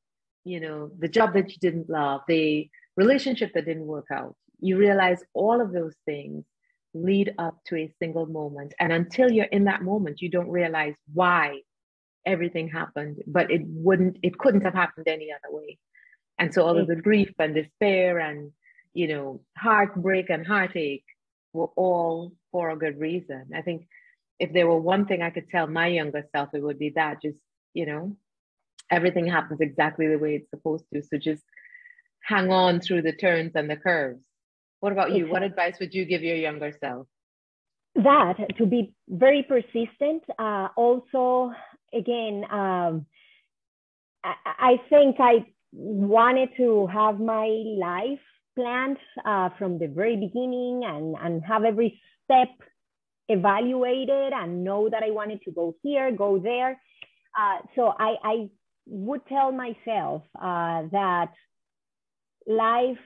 you 0.47 0.61
know 0.61 0.91
the 0.99 1.09
job 1.09 1.35
that 1.35 1.51
you 1.51 1.59
didn't 1.61 1.89
love 1.91 2.21
the 2.29 2.69
relationship 2.97 3.51
that 3.53 3.67
didn't 3.67 3.87
work 3.87 4.07
out 4.11 4.35
you 4.61 4.79
realize 4.79 5.23
all 5.35 5.61
of 5.61 5.73
those 5.73 5.95
things 6.05 6.45
lead 6.95 7.35
up 7.39 7.59
to 7.67 7.77
a 7.77 7.93
single 7.99 8.27
moment. 8.27 8.75
And 8.81 8.93
until 8.93 9.31
you're 9.31 9.45
in 9.45 9.65
that 9.65 9.83
moment, 9.83 10.23
you 10.23 10.29
don't 10.29 10.49
realize 10.49 10.95
why 11.13 11.61
everything 12.25 12.69
happened, 12.69 13.23
but 13.27 13.51
it 13.51 13.63
wouldn't, 13.65 14.19
it 14.23 14.39
couldn't 14.39 14.63
have 14.63 14.75
happened 14.75 15.07
any 15.09 15.29
other 15.33 15.55
way. 15.55 15.79
And 16.39 16.53
so 16.53 16.63
all 16.63 16.79
of 16.79 16.87
the 16.87 16.97
grief 16.97 17.33
and 17.39 17.55
despair 17.55 18.19
and, 18.19 18.53
you 18.95 19.09
know, 19.09 19.41
heartbreak 19.57 20.31
and 20.31 20.47
heartache 20.47 21.05
were 21.53 21.71
all 21.77 22.33
for 22.53 22.71
a 22.71 22.77
good 22.77 22.99
reason. 22.99 23.51
I 23.55 23.63
think 23.63 23.87
if 24.39 24.53
there 24.53 24.67
were 24.67 24.81
one 24.81 25.07
thing 25.07 25.23
I 25.23 25.31
could 25.31 25.49
tell 25.49 25.67
my 25.67 25.87
younger 25.87 26.25
self, 26.33 26.51
it 26.53 26.63
would 26.63 26.79
be 26.79 26.91
that 26.91 27.23
just, 27.23 27.39
you 27.73 27.87
know, 27.87 28.17
everything 28.91 29.27
happens 29.27 29.61
exactly 29.61 30.07
the 30.09 30.19
way 30.19 30.37
it's 30.37 30.51
supposed 30.51 30.85
to. 30.93 31.03
So 31.03 31.19
just 31.19 31.43
hang 32.21 32.51
on 32.51 32.81
through 32.81 33.03
the 33.03 33.13
turns 33.13 33.53
and 33.55 33.71
the 33.71 33.77
curves 33.77 34.27
what 34.81 34.93
about 34.93 35.13
you? 35.13 35.29
What 35.29 35.43
advice 35.43 35.77
would 35.81 35.95
you 35.95 36.05
give 36.05 36.23
your 36.23 36.37
younger 36.37 36.73
self? 36.81 37.07
That 37.95 38.37
to 38.59 38.67
be 38.67 38.93
very 39.09 39.43
persistent. 39.43 40.23
Uh, 40.39 40.69
also, 40.77 41.53
again, 41.95 42.45
um, 42.51 43.07
I, 44.23 44.35
I, 44.45 44.77
think 44.91 45.17
I 45.19 45.47
wanted 45.73 46.51
to 46.59 46.87
have 46.89 47.19
my 47.19 47.47
life 47.79 48.21
planned 48.55 48.99
uh, 49.25 49.49
from 49.59 49.79
the 49.79 49.87
very 49.87 50.17
beginning 50.17 50.83
and, 50.85 51.17
and 51.21 51.43
have 51.45 51.65
every 51.65 52.01
step 52.25 52.49
evaluated 53.29 54.33
and 54.35 54.63
know 54.63 54.89
that 54.91 55.03
I 55.03 55.11
wanted 55.11 55.41
to 55.43 55.51
go 55.51 55.75
here, 55.83 56.13
go 56.13 56.39
there. 56.39 56.81
Uh, 57.39 57.59
so 57.75 57.95
I, 57.99 58.15
I 58.23 58.51
would 58.87 59.27
tell 59.27 59.53
myself 59.53 60.23
uh, 60.41 60.83
that 60.93 61.33
life 62.47 62.99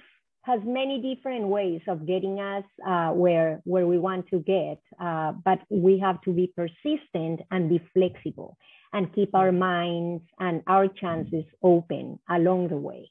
has 0.42 0.60
many 0.64 1.14
different 1.14 1.46
ways 1.46 1.80
of 1.86 2.06
getting 2.06 2.40
us 2.40 2.64
uh, 2.86 3.10
where 3.10 3.60
where 3.64 3.86
we 3.86 3.98
want 3.98 4.26
to 4.28 4.38
get, 4.40 4.80
uh, 5.00 5.32
but 5.44 5.58
we 5.68 5.98
have 5.98 6.20
to 6.22 6.32
be 6.32 6.52
persistent 6.56 7.40
and 7.50 7.68
be 7.68 7.80
flexible 7.92 8.56
and 8.92 9.14
keep 9.14 9.34
our 9.34 9.52
minds 9.52 10.22
and 10.38 10.62
our 10.66 10.88
chances 10.88 11.44
open 11.62 12.18
along 12.28 12.68
the 12.68 12.76
way. 12.76 13.10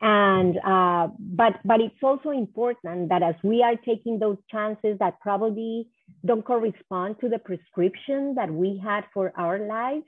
And 0.00 0.58
uh, 0.64 1.08
but 1.18 1.60
but 1.64 1.80
it's 1.80 2.02
also 2.02 2.30
important 2.30 3.10
that 3.10 3.22
as 3.22 3.36
we 3.44 3.62
are 3.62 3.76
taking 3.76 4.18
those 4.18 4.38
chances 4.50 4.98
that 4.98 5.20
probably 5.20 5.88
don't 6.24 6.44
correspond 6.44 7.20
to 7.20 7.28
the 7.28 7.38
prescription 7.38 8.34
that 8.34 8.50
we 8.50 8.80
had 8.82 9.04
for 9.14 9.32
our 9.36 9.60
lives, 9.60 10.06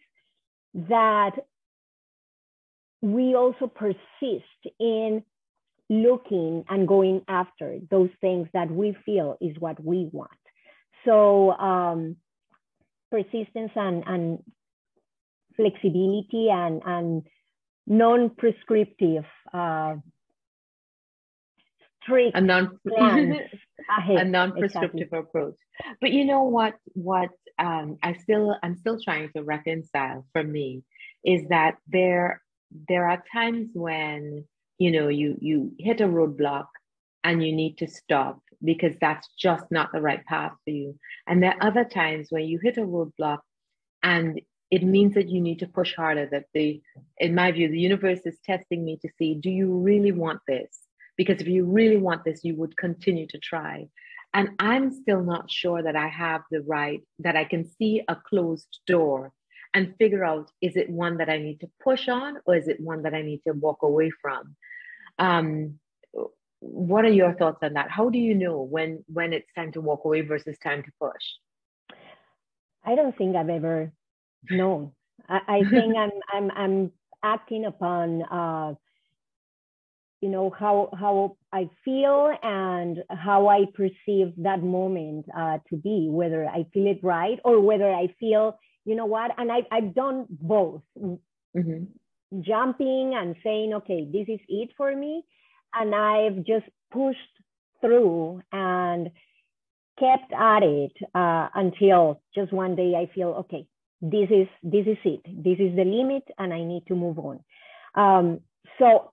that 0.75 1.33
we 3.05 3.35
also 3.35 3.67
persist 3.67 4.75
in 4.81 5.23
looking 5.91 6.65
and 6.71 6.89
going 6.89 7.21
after 7.29 7.79
those 7.91 8.09
things 8.23 8.49
that 8.55 8.71
we 8.71 8.97
feel 9.05 9.37
is 9.43 9.55
what 9.59 9.83
we 9.85 10.09
want. 10.11 10.31
So 11.05 11.53
um, 11.53 12.17
persistence 13.11 13.73
and, 13.77 14.05
and 14.07 14.39
flexibility 15.55 16.49
and, 16.51 16.81
and 16.87 17.23
non-prescriptive 17.87 19.27
uh, 19.53 19.97
strict 22.03 22.37
a 22.37 22.41
non 22.41 22.79
a 24.09 24.25
non-prescriptive 24.25 25.01
exactly. 25.01 25.19
approach. 25.19 25.57
But 26.01 26.13
you 26.13 26.25
know 26.25 26.45
what? 26.45 26.75
What 26.95 27.29
um, 27.59 27.99
I 28.03 28.15
still 28.15 28.57
I'm 28.63 28.77
still 28.77 28.99
trying 29.03 29.31
to 29.37 29.43
reconcile 29.43 30.25
for 30.33 30.43
me 30.43 30.85
is 31.23 31.43
that 31.51 31.77
there 31.87 32.41
there 32.89 33.09
are 33.09 33.23
times 33.33 33.71
when 33.73 34.45
you 34.79 34.91
know 34.91 35.09
you 35.09 35.37
you 35.41 35.73
hit 35.79 36.01
a 36.01 36.09
roadblock 36.09 36.67
and 37.23 37.45
you 37.45 37.53
need 37.53 37.79
to 37.79 37.89
stop 37.89 38.41
because 38.63 38.95
that's 39.01 39.29
just 39.39 39.65
not 39.71 39.93
the 39.93 40.01
right 40.01 40.25
path 40.27 40.53
for 40.65 40.71
you. 40.71 40.99
And 41.27 41.43
there 41.43 41.55
are 41.55 41.69
other 41.69 41.85
times 41.85 42.29
when 42.31 42.45
you 42.45 42.59
hit 42.59 42.77
a 42.79 42.83
roadblock 42.83 43.39
and 44.03 44.41
it 44.71 44.83
means 44.83 45.15
that 45.15 45.29
you 45.29 45.41
need 45.41 45.59
to 45.61 45.67
push 45.67 45.95
harder 45.95 46.27
that 46.33 46.47
the 46.55 46.83
in 47.19 47.35
my 47.35 47.53
view 47.53 47.69
the 47.69 47.79
universe 47.79 48.21
is 48.25 48.39
testing 48.45 48.85
me 48.85 48.99
to 49.03 49.09
see 49.19 49.35
do 49.35 49.51
you 49.51 49.73
really 49.73 50.13
want 50.13 50.41
this? 50.49 50.79
Because 51.17 51.41
if 51.41 51.47
you 51.47 51.65
really 51.65 51.97
want 51.97 52.25
this 52.25 52.45
you 52.45 52.55
would 52.57 52.77
continue 52.77 53.27
to 53.29 53.39
try. 53.39 53.89
And 54.37 54.49
i'm 54.59 54.91
still 54.91 55.23
not 55.23 55.49
sure 55.49 55.81
that 55.81 55.95
i 55.95 56.09
have 56.09 56.43
the 56.51 56.63
right 56.63 57.01
that 57.21 57.37
i 57.37 57.45
can 57.45 57.65
see 57.65 58.03
a 58.09 58.17
closed 58.17 58.81
door 58.85 59.33
and 59.75 59.95
figure 59.99 60.25
out 60.25 60.51
is 60.63 60.77
it 60.77 60.89
one 60.89 61.19
that 61.19 61.29
I 61.29 61.39
need 61.39 61.61
to 61.61 61.71
push 61.83 62.09
on 62.09 62.39
or 62.47 62.55
is 62.57 62.69
it 62.69 62.81
one 62.81 63.03
that 63.03 63.15
I 63.15 63.23
need 63.23 63.43
to 63.47 63.53
walk 63.53 63.83
away 63.83 64.11
from? 64.23 64.57
Um, 65.19 65.79
what 66.61 67.05
are 67.05 67.13
your 67.13 67.35
thoughts 67.35 67.59
on 67.63 67.75
that? 67.75 67.91
How 67.91 68.09
do 68.09 68.19
you 68.19 68.35
know 68.35 68.63
when 68.63 69.05
when 69.13 69.33
it's 69.33 69.53
time 69.55 69.73
to 69.73 69.81
walk 69.81 70.05
away 70.05 70.23
versus 70.23 70.57
time 70.63 70.83
to 70.83 70.91
push? 71.01 71.97
I 72.85 72.95
don't 72.95 73.17
think 73.17 73.37
I've 73.37 73.51
ever 73.51 73.93
known. 74.51 74.93
I, 75.29 75.41
I 75.49 75.65
think 75.71 75.97
I'm 75.97 76.11
I'm 76.33 76.51
I'm 76.53 76.93
acting 77.23 77.65
upon 77.67 78.23
uh, 78.23 78.75
you 80.21 80.31
know 80.31 80.51
how 80.51 80.89
how 80.99 81.37
I 81.53 81.69
feel 81.85 82.33
and 82.43 83.03
how 83.11 83.49
I 83.49 83.67
perceive 83.75 84.33
that 84.39 84.63
moment 84.63 85.27
uh, 85.37 85.59
to 85.69 85.77
be, 85.77 86.09
whether 86.11 86.47
I 86.47 86.65
feel 86.73 86.87
it 86.87 87.01
right 87.03 87.39
or 87.45 87.61
whether 87.61 87.93
I 87.93 88.15
feel 88.19 88.59
you 88.85 88.95
know 88.95 89.07
what? 89.07 89.31
And 89.39 89.51
I, 89.51 89.63
I've 89.71 89.95
done 89.95 90.27
both 90.29 90.83
mm-hmm. 90.99 91.85
jumping 92.41 93.15
and 93.17 93.37
saying, 93.43 93.75
okay, 93.75 94.07
this 94.11 94.27
is 94.29 94.41
it 94.49 94.71
for 94.77 94.95
me. 94.95 95.25
And 95.75 95.95
I've 95.95 96.45
just 96.45 96.67
pushed 96.93 97.19
through 97.81 98.43
and 98.53 99.11
kept 99.99 100.33
at 100.33 100.63
it 100.63 100.93
uh, 101.15 101.49
until 101.55 102.21
just 102.35 102.53
one 102.53 102.77
day 102.77 102.95
I 102.97 103.13
feel, 103.15 103.29
okay, 103.29 103.67
this 104.01 104.29
is 104.31 104.49
this 104.63 104.87
is 104.87 104.99
it. 105.05 105.23
This 105.27 105.59
is 105.59 105.75
the 105.77 105.85
limit, 105.85 106.25
and 106.39 106.53
I 106.53 106.63
need 106.63 106.85
to 106.89 106.95
move 106.95 107.19
on. 107.19 107.41
Um, 107.95 108.41
so 108.79 109.13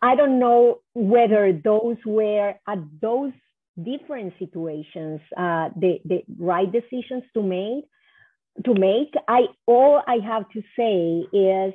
I 0.00 0.16
don't 0.16 0.40
know 0.40 0.80
whether 0.94 1.52
those 1.52 1.96
were 2.04 2.54
at 2.66 2.78
those 3.00 3.32
different 3.80 4.34
situations 4.38 5.20
uh, 5.36 5.68
the, 5.76 6.00
the 6.04 6.24
right 6.38 6.70
decisions 6.70 7.22
to 7.34 7.42
make. 7.42 7.84
To 8.64 8.74
make, 8.74 9.14
I 9.26 9.46
all 9.66 10.02
I 10.06 10.18
have 10.24 10.48
to 10.50 10.62
say 10.76 11.26
is 11.36 11.74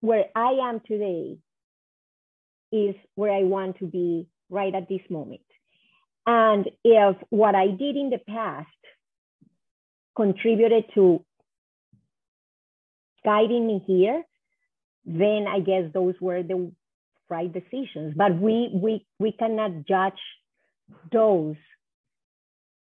where 0.00 0.24
I 0.34 0.52
am 0.68 0.80
today 0.80 1.38
is 2.72 2.94
where 3.14 3.32
I 3.32 3.42
want 3.42 3.78
to 3.78 3.86
be 3.86 4.28
right 4.50 4.74
at 4.74 4.88
this 4.88 5.02
moment. 5.10 5.42
And 6.26 6.68
if 6.84 7.16
what 7.30 7.54
I 7.54 7.68
did 7.68 7.96
in 7.96 8.10
the 8.10 8.18
past 8.18 8.68
contributed 10.16 10.84
to 10.94 11.24
guiding 13.24 13.66
me 13.66 13.82
here, 13.86 14.22
then 15.04 15.46
I 15.48 15.60
guess 15.60 15.84
those 15.92 16.14
were 16.20 16.42
the 16.42 16.72
right 17.28 17.52
decisions. 17.52 18.14
But 18.16 18.38
we 18.38 18.70
we 18.72 19.06
we 19.18 19.32
cannot 19.32 19.86
judge 19.86 20.20
those 21.12 21.56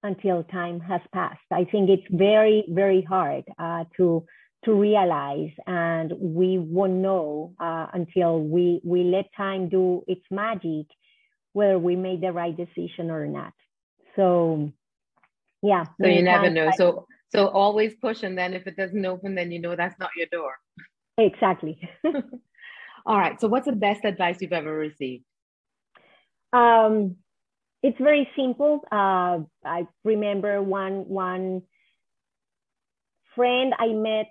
until 0.08 0.44
time 0.44 0.80
has 0.80 1.02
passed. 1.14 1.48
I 1.52 1.64
think 1.72 1.90
it's 1.90 2.08
very 2.10 2.66
very 2.70 3.02
hard 3.02 3.44
uh, 3.60 3.84
to 3.98 4.26
to 4.66 4.74
realize, 4.74 5.52
and 5.68 6.14
we 6.20 6.58
won't 6.58 6.94
know 6.94 7.54
uh, 7.60 7.88
until 7.94 8.42
we 8.42 8.82
we 8.84 9.04
let 9.04 9.26
time 9.36 9.70
do 9.70 10.04
its 10.08 10.26
magic 10.32 10.88
whether 11.54 11.80
we 11.80 11.96
made 11.96 12.22
the 12.22 12.32
right 12.32 12.56
decision 12.56 13.10
or 13.10 13.26
not. 13.28 13.54
So 14.16 14.72
yeah. 15.62 15.86
So 16.02 16.08
you 16.08 16.24
never 16.24 16.50
know. 16.50 16.72
So 16.78 17.08
so 17.30 17.48
always 17.48 17.94
push, 17.96 18.24
and 18.24 18.38
then 18.38 18.54
if 18.54 18.68
it 18.68 18.78
doesn't 18.78 19.06
open, 19.06 19.36
then 19.36 19.52
you 19.52 19.60
know 19.60 19.76
that's 19.76 20.00
not 20.00 20.12
your 20.16 20.28
door. 20.28 20.54
Exactly. 21.18 21.90
All 23.06 23.18
right. 23.18 23.40
So, 23.40 23.48
what's 23.48 23.66
the 23.66 23.74
best 23.88 24.06
advice 24.06 24.42
you've 24.42 24.54
ever 24.54 24.74
received? 24.74 25.24
Um, 26.54 27.18
it's 27.88 27.98
very 28.00 28.28
simple. 28.36 28.82
Uh, 28.92 29.40
I 29.64 29.88
remember 30.04 30.62
one 30.62 31.08
one 31.08 31.62
friend 33.34 33.74
I 33.80 33.88
met 33.94 34.28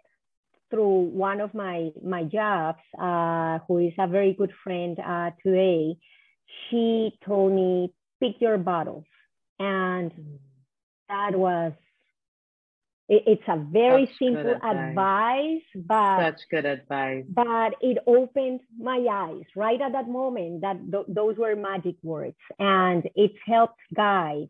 through 0.69 1.09
one 1.17 1.41
of 1.41 1.55
my 1.55 1.89
my 2.05 2.25
jobs, 2.25 2.85
uh, 3.01 3.61
who 3.67 3.79
is 3.79 3.95
a 3.99 4.09
very 4.09 4.35
good 4.35 4.53
friend 4.63 4.99
uh, 4.99 5.31
today. 5.43 5.97
She 6.69 7.19
told 7.27 7.53
me, 7.55 7.95
"Pick 8.21 8.43
your 8.43 8.59
battles," 8.59 9.09
and 9.59 10.13
that 11.09 11.35
was 11.35 11.73
it's 13.09 13.43
a 13.47 13.57
very 13.57 14.07
Such 14.07 14.19
simple 14.19 14.55
advice. 14.57 14.89
advice. 14.91 15.63
but 15.75 16.21
Such 16.33 16.41
good 16.51 16.65
advice. 16.65 17.25
But 17.29 17.75
it 17.81 17.99
opened 18.07 18.61
my 18.79 19.05
eyes 19.11 19.45
right 19.55 19.81
at 19.81 19.93
that 19.93 20.09
moment 20.09 20.63
that 20.63 20.79
th- 20.91 21.07
those 21.09 21.37
were 21.37 21.55
magic 21.55 21.97
words, 22.03 22.37
and 22.59 23.09
it 23.15 23.33
helped 23.47 23.81
guide 23.95 24.49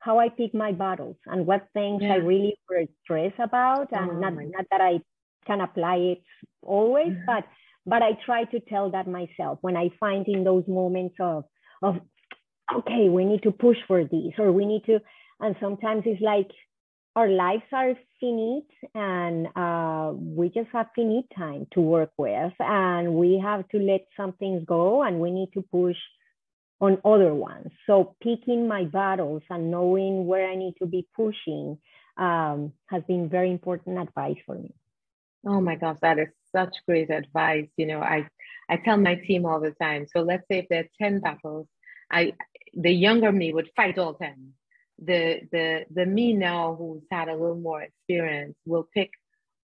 how 0.00 0.20
I 0.20 0.28
pick 0.28 0.54
my 0.54 0.72
battles 0.72 1.16
and 1.26 1.46
what 1.46 1.66
things 1.74 2.02
yeah. 2.02 2.14
I 2.14 2.16
really 2.16 2.56
were 2.70 2.84
stressed 3.02 3.40
about, 3.40 3.88
and 3.92 4.10
oh, 4.12 4.18
not 4.20 4.34
not 4.34 4.66
that 4.70 4.80
I 4.80 5.00
can 5.46 5.60
apply 5.60 5.96
it 5.96 6.22
always, 6.62 7.08
mm-hmm. 7.08 7.26
but 7.26 7.44
but 7.84 8.02
I 8.02 8.12
try 8.24 8.44
to 8.44 8.60
tell 8.60 8.90
that 8.92 9.08
myself 9.08 9.58
when 9.62 9.76
I 9.76 9.90
find 9.98 10.28
in 10.28 10.44
those 10.44 10.64
moments 10.68 11.16
of 11.18 11.44
of 11.82 11.96
okay, 12.72 13.08
we 13.08 13.24
need 13.24 13.42
to 13.42 13.50
push 13.50 13.78
for 13.88 14.04
this, 14.04 14.34
or 14.38 14.52
we 14.52 14.64
need 14.66 14.84
to, 14.84 15.00
and 15.40 15.56
sometimes 15.58 16.02
it's 16.06 16.22
like 16.22 16.50
our 17.16 17.28
lives 17.28 17.64
are 17.72 17.94
finite 18.20 18.70
and 18.94 19.48
uh, 19.56 20.12
we 20.14 20.48
just 20.50 20.68
have 20.72 20.86
finite 20.94 21.26
time 21.36 21.66
to 21.72 21.80
work 21.80 22.12
with 22.16 22.52
and 22.60 23.14
we 23.14 23.38
have 23.42 23.68
to 23.68 23.78
let 23.78 24.06
some 24.16 24.32
things 24.34 24.62
go 24.66 25.02
and 25.02 25.20
we 25.20 25.30
need 25.30 25.50
to 25.54 25.62
push 25.62 25.96
on 26.80 26.98
other 27.04 27.34
ones. 27.34 27.72
So 27.86 28.14
picking 28.22 28.68
my 28.68 28.84
battles 28.84 29.42
and 29.50 29.70
knowing 29.70 30.26
where 30.26 30.48
i 30.48 30.54
need 30.54 30.74
to 30.78 30.86
be 30.86 31.06
pushing 31.16 31.78
um, 32.16 32.72
has 32.86 33.02
been 33.08 33.28
very 33.28 33.50
important 33.50 33.98
advice 33.98 34.36
for 34.46 34.54
me. 34.54 34.72
Oh 35.46 35.60
my 35.60 35.76
gosh 35.76 35.98
that 36.02 36.18
is 36.18 36.28
such 36.52 36.74
great 36.86 37.10
advice. 37.10 37.68
You 37.76 37.86
know 37.86 38.00
i 38.00 38.28
i 38.68 38.76
tell 38.76 38.96
my 38.96 39.16
team 39.16 39.44
all 39.46 39.60
the 39.60 39.72
time 39.72 40.06
so 40.06 40.20
let's 40.20 40.46
say 40.48 40.58
if 40.58 40.68
there 40.68 40.84
are 40.84 40.88
10 41.00 41.20
battles 41.20 41.66
i 42.10 42.32
the 42.74 42.92
younger 42.92 43.32
me 43.32 43.52
would 43.52 43.70
fight 43.74 43.98
all 43.98 44.14
10 44.14 44.52
the 44.98 45.40
the 45.52 45.84
the 45.94 46.06
me 46.06 46.32
now 46.32 46.74
who's 46.78 47.02
had 47.10 47.28
a 47.28 47.32
little 47.32 47.56
more 47.56 47.82
experience 47.82 48.56
will 48.66 48.88
pick 48.94 49.10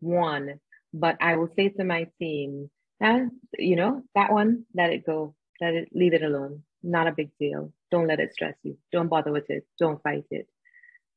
one 0.00 0.60
but 0.92 1.16
i 1.20 1.36
will 1.36 1.50
say 1.56 1.68
to 1.70 1.84
my 1.84 2.06
team 2.20 2.70
and 3.00 3.32
you 3.58 3.76
know 3.76 4.02
that 4.14 4.32
one 4.32 4.64
let 4.74 4.90
it 4.90 5.04
go. 5.06 5.34
Let 5.60 5.74
it 5.74 5.88
leave 5.92 6.14
it 6.14 6.22
alone. 6.22 6.62
Not 6.82 7.06
a 7.06 7.12
big 7.12 7.30
deal. 7.38 7.72
Don't 7.90 8.08
let 8.08 8.20
it 8.20 8.32
stress 8.32 8.56
you. 8.62 8.76
Don't 8.92 9.08
bother 9.08 9.32
with 9.32 9.50
it. 9.50 9.66
Don't 9.78 10.02
fight 10.02 10.24
it. 10.30 10.48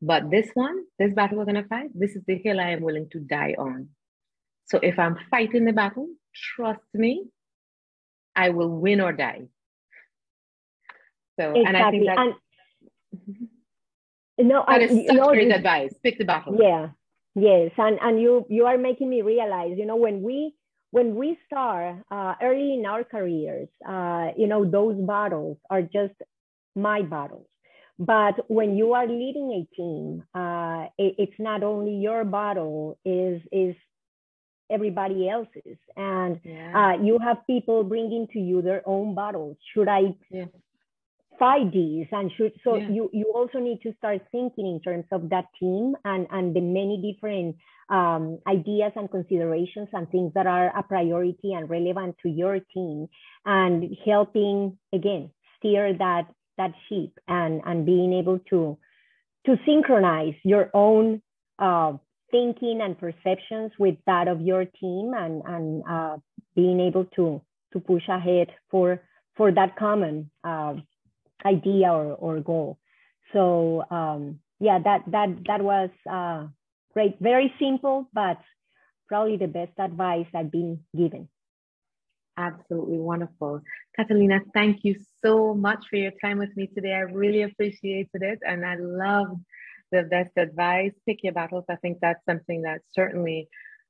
But 0.02 0.30
this 0.30 0.50
one 0.54 0.84
this 1.00 1.14
battle 1.14 1.38
we're 1.38 1.46
going 1.46 1.56
to 1.56 1.68
fight 1.68 1.90
this 1.96 2.16
is 2.16 2.24
the 2.28 2.38
hill 2.38 2.60
i 2.60 2.70
am 2.72 2.82
willing 2.82 3.10
to 3.12 3.20
die 3.20 3.56
on. 3.58 3.90
So 4.66 4.80
if 4.84 5.00
i'm 5.00 5.18
fighting 5.32 5.66
the 5.66 5.74
battle 5.74 6.08
trust 6.36 6.82
me 6.94 7.26
i 8.36 8.50
will 8.50 8.70
win 8.70 9.02
or 9.02 9.12
die. 9.12 9.44
So 11.40 11.54
exactly. 11.54 11.66
and 11.66 11.78
i 11.78 11.92
think 11.92 12.06
that 12.06 12.18
and- 12.20 12.36
mhm. 13.30 13.48
No, 14.38 14.64
that 14.68 14.82
is 14.82 15.08
such 15.08 15.16
know, 15.16 15.30
great 15.30 15.52
advice. 15.52 15.94
Pick 16.04 16.18
the 16.18 16.26
battle. 16.26 16.56
Yeah, 16.60 16.90
yes, 17.36 17.72
and 17.78 17.98
and 18.02 18.22
you 18.22 18.46
you 18.50 18.66
are 18.66 18.78
making 18.78 19.10
me 19.10 19.22
realize. 19.22 19.74
You 19.78 19.86
know, 19.86 19.96
when 19.96 20.22
we 20.22 20.54
when 20.92 21.16
we 21.16 21.38
start 21.46 21.98
uh, 22.12 22.36
early 22.42 22.76
in 22.76 22.86
our 22.86 23.04
careers, 23.04 23.68
uh, 23.88 24.30
you 24.38 24.48
know, 24.48 24.70
those 24.70 24.96
battles 24.96 25.58
are 25.70 25.82
just 25.82 26.14
my 26.76 27.02
battles. 27.02 27.48
But 28.00 28.46
when 28.48 28.78
you 28.78 28.94
are 28.94 29.08
leading 29.08 29.52
a 29.52 29.76
team, 29.76 30.24
uh, 30.36 30.88
it, 30.98 31.16
it's 31.18 31.40
not 31.40 31.64
only 31.64 31.96
your 31.96 32.24
battle; 32.24 33.00
is 33.04 33.42
is 33.52 33.76
everybody 34.70 35.28
else's, 35.28 35.78
and 35.96 36.40
yeah. 36.44 36.74
uh, 36.76 37.04
you 37.04 37.18
have 37.18 37.38
people 37.48 37.84
bringing 37.84 38.28
to 38.34 38.40
you 38.40 38.62
their 38.62 38.84
own 38.86 39.16
battles. 39.16 39.58
Should 39.74 39.88
I 39.88 40.16
yeah 40.30 40.46
fight 41.40 41.72
these 41.72 42.08
and 42.12 42.32
should 42.38 42.54
so 42.64 42.76
yeah. 42.76 42.90
you 42.90 43.10
you 43.14 43.32
also 43.36 43.60
need 43.60 43.80
to 43.82 43.94
start 43.98 44.22
thinking 44.32 44.66
in 44.66 44.82
terms 44.82 45.06
of 45.12 45.30
that 45.30 45.46
team 45.60 45.96
and 46.06 46.28
and 46.32 46.56
the 46.56 46.62
many 46.62 47.14
different 47.14 47.56
um, 47.90 48.40
ideas 48.48 48.92
and 48.96 49.10
considerations 49.10 49.88
and 49.94 50.10
things 50.10 50.34
that 50.34 50.48
are 50.48 50.78
a 50.78 50.84
priority 50.84 51.54
and 51.54 51.70
relevant 51.70 52.16
to 52.22 52.30
your 52.30 52.60
team 52.74 53.08
and 53.46 53.96
helping 54.06 54.78
again 54.94 55.30
steer 55.58 55.94
that 55.98 56.28
that 56.58 56.72
ship 56.90 57.12
and 57.28 57.62
and 57.66 57.86
being 57.86 58.14
able 58.14 58.40
to 58.50 58.78
to 59.46 59.56
synchronize 59.66 60.36
your 60.44 60.70
own 60.74 61.22
uh, 61.60 61.94
thinking 62.32 62.82
and 62.82 63.00
perceptions 63.00 63.72
with 63.80 63.96
that 64.06 64.28
of 64.28 64.42
your 64.42 64.66
team 64.66 65.14
and 65.16 65.42
and 65.46 65.84
uh, 65.90 66.18
being 66.56 66.80
able 66.80 67.06
to 67.16 67.42
to 67.74 67.80
push 67.80 68.08
ahead 68.10 68.50
for 68.70 69.02
for 69.36 69.52
that 69.52 69.76
common 69.78 70.30
uh, 70.44 70.74
idea 71.54 71.92
or, 71.92 72.14
or 72.14 72.40
goal. 72.40 72.78
So 73.34 73.84
um, 73.90 74.40
yeah, 74.60 74.80
that 74.84 75.04
that 75.08 75.30
that 75.48 75.62
was 75.62 75.90
uh, 76.10 76.48
great. 76.94 77.16
Very 77.20 77.54
simple, 77.60 78.10
but 78.14 78.40
probably 79.08 79.38
the 79.38 79.48
best 79.48 79.74
advice 79.78 80.28
I've 80.34 80.52
been 80.52 80.80
given. 80.96 81.30
Absolutely 82.38 83.00
wonderful. 83.00 83.62
Catalina, 83.96 84.42
thank 84.54 84.84
you 84.84 84.96
so 85.26 85.56
much 85.56 85.86
for 85.90 85.96
your 85.96 86.12
time 86.24 86.38
with 86.38 86.56
me 86.56 86.68
today. 86.68 86.94
I 86.94 87.00
really 87.00 87.42
appreciated 87.42 88.22
it 88.22 88.40
and 88.46 88.64
I 88.64 88.76
loved 88.76 89.42
the 89.92 90.04
best 90.04 90.32
advice. 90.38 90.92
Pick 91.08 91.24
your 91.24 91.34
battles. 91.34 91.66
I 91.70 91.78
think 91.78 91.98
that's 92.00 92.24
something 92.26 92.62
that 92.62 92.82
certainly 92.92 93.48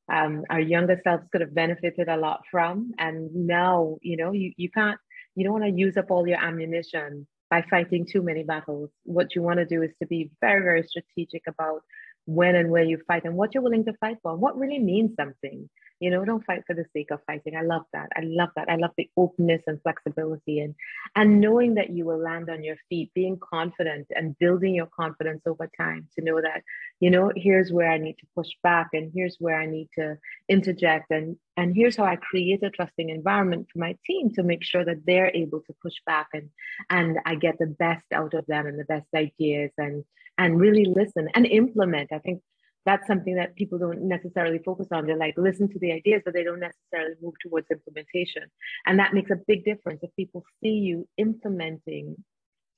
um, 0.09 0.45
our 0.49 0.61
younger 0.61 1.01
selves 1.03 1.25
could 1.31 1.41
have 1.41 1.53
benefited 1.53 2.07
a 2.07 2.15
lot 2.15 2.43
from. 2.49 2.93
And 2.99 3.33
now, 3.35 3.97
you 4.01 4.15
know, 4.15 4.31
you, 4.31 4.53
you 4.55 4.69
can't, 4.69 4.99
you 5.35 5.43
don't 5.43 5.59
want 5.59 5.65
to 5.65 5.81
use 5.81 5.97
up 5.97 6.09
all 6.09 6.25
your 6.25 6.41
ammunition 6.41 7.27
by 7.49 7.63
fighting 7.69 8.05
too 8.05 8.21
many 8.21 8.43
battles. 8.43 8.89
What 9.03 9.35
you 9.35 9.41
want 9.41 9.59
to 9.59 9.65
do 9.65 9.81
is 9.81 9.91
to 10.01 10.07
be 10.07 10.31
very, 10.41 10.61
very 10.61 10.83
strategic 10.83 11.43
about 11.47 11.81
when 12.25 12.55
and 12.55 12.69
where 12.69 12.83
you 12.83 12.99
fight 13.07 13.23
and 13.25 13.35
what 13.35 13.53
you're 13.53 13.63
willing 13.63 13.85
to 13.85 13.93
fight 13.99 14.17
for, 14.21 14.31
and 14.33 14.41
what 14.41 14.57
really 14.57 14.79
means 14.79 15.11
something. 15.15 15.69
You 15.99 16.11
know, 16.11 16.23
don't 16.25 16.45
fight 16.45 16.63
for 16.67 16.75
the 16.75 16.85
sake 16.93 17.11
of 17.11 17.19
fighting. 17.25 17.55
I 17.55 17.61
love 17.61 17.83
that. 17.93 18.09
I 18.15 18.21
love 18.23 18.49
that. 18.55 18.69
I 18.69 18.75
love 18.75 18.91
the 18.97 19.09
openness 19.17 19.63
and 19.67 19.81
flexibility 19.81 20.59
and 20.59 20.75
and 21.15 21.41
knowing 21.41 21.75
that 21.75 21.89
you 21.89 22.05
will 22.05 22.19
land 22.19 22.49
on 22.49 22.63
your 22.63 22.77
feet, 22.89 23.11
being 23.15 23.39
confident 23.39 24.07
and 24.15 24.37
building 24.37 24.75
your 24.75 24.87
confidence 24.87 25.41
over 25.47 25.69
time 25.77 26.07
to 26.15 26.23
know 26.23 26.41
that, 26.41 26.61
you 26.99 27.09
know, 27.09 27.31
here's 27.35 27.71
where 27.71 27.91
I 27.91 27.97
need 27.97 28.17
to 28.19 28.27
push 28.35 28.49
back 28.63 28.89
and 28.93 29.11
here's 29.13 29.37
where 29.39 29.59
I 29.59 29.65
need 29.65 29.89
to 29.97 30.17
interject 30.47 31.11
and 31.11 31.37
and 31.57 31.75
here's 31.75 31.97
how 31.97 32.05
I 32.05 32.17
create 32.17 32.61
a 32.63 32.69
trusting 32.69 33.09
environment 33.09 33.67
for 33.73 33.79
my 33.79 33.95
team 34.05 34.31
to 34.35 34.43
make 34.43 34.63
sure 34.63 34.85
that 34.85 35.05
they're 35.05 35.31
able 35.33 35.61
to 35.61 35.73
push 35.81 35.95
back 36.05 36.27
and 36.33 36.49
and 36.89 37.17
I 37.25 37.35
get 37.35 37.57
the 37.57 37.67
best 37.67 38.05
out 38.13 38.33
of 38.33 38.45
them 38.45 38.67
and 38.67 38.79
the 38.79 38.85
best 38.85 39.07
ideas 39.15 39.71
and 39.77 40.03
and 40.37 40.59
really 40.59 40.85
listen 40.85 41.29
and 41.33 41.45
implement. 41.45 42.11
I 42.11 42.19
think 42.19 42.41
that's 42.87 43.05
something 43.05 43.35
that 43.35 43.53
people 43.57 43.77
don't 43.77 44.03
necessarily 44.03 44.59
focus 44.59 44.87
on. 44.93 45.05
They're 45.05 45.17
like, 45.17 45.33
listen 45.35 45.67
to 45.73 45.79
the 45.79 45.91
ideas, 45.91 46.21
but 46.23 46.33
they 46.33 46.45
don't 46.45 46.61
necessarily 46.61 47.15
move 47.21 47.33
towards 47.43 47.67
implementation. 47.69 48.43
And 48.85 48.97
that 48.97 49.13
makes 49.13 49.29
a 49.29 49.35
big 49.45 49.65
difference. 49.65 49.99
If 50.03 50.15
people 50.15 50.45
see 50.63 50.69
you 50.69 51.05
implementing 51.17 52.15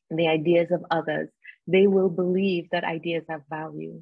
the 0.10 0.28
ideas 0.28 0.70
of 0.72 0.84
others, 0.90 1.30
they 1.68 1.86
will 1.86 2.10
believe 2.10 2.66
that 2.72 2.84
ideas 2.84 3.24
have 3.30 3.42
value. 3.52 4.02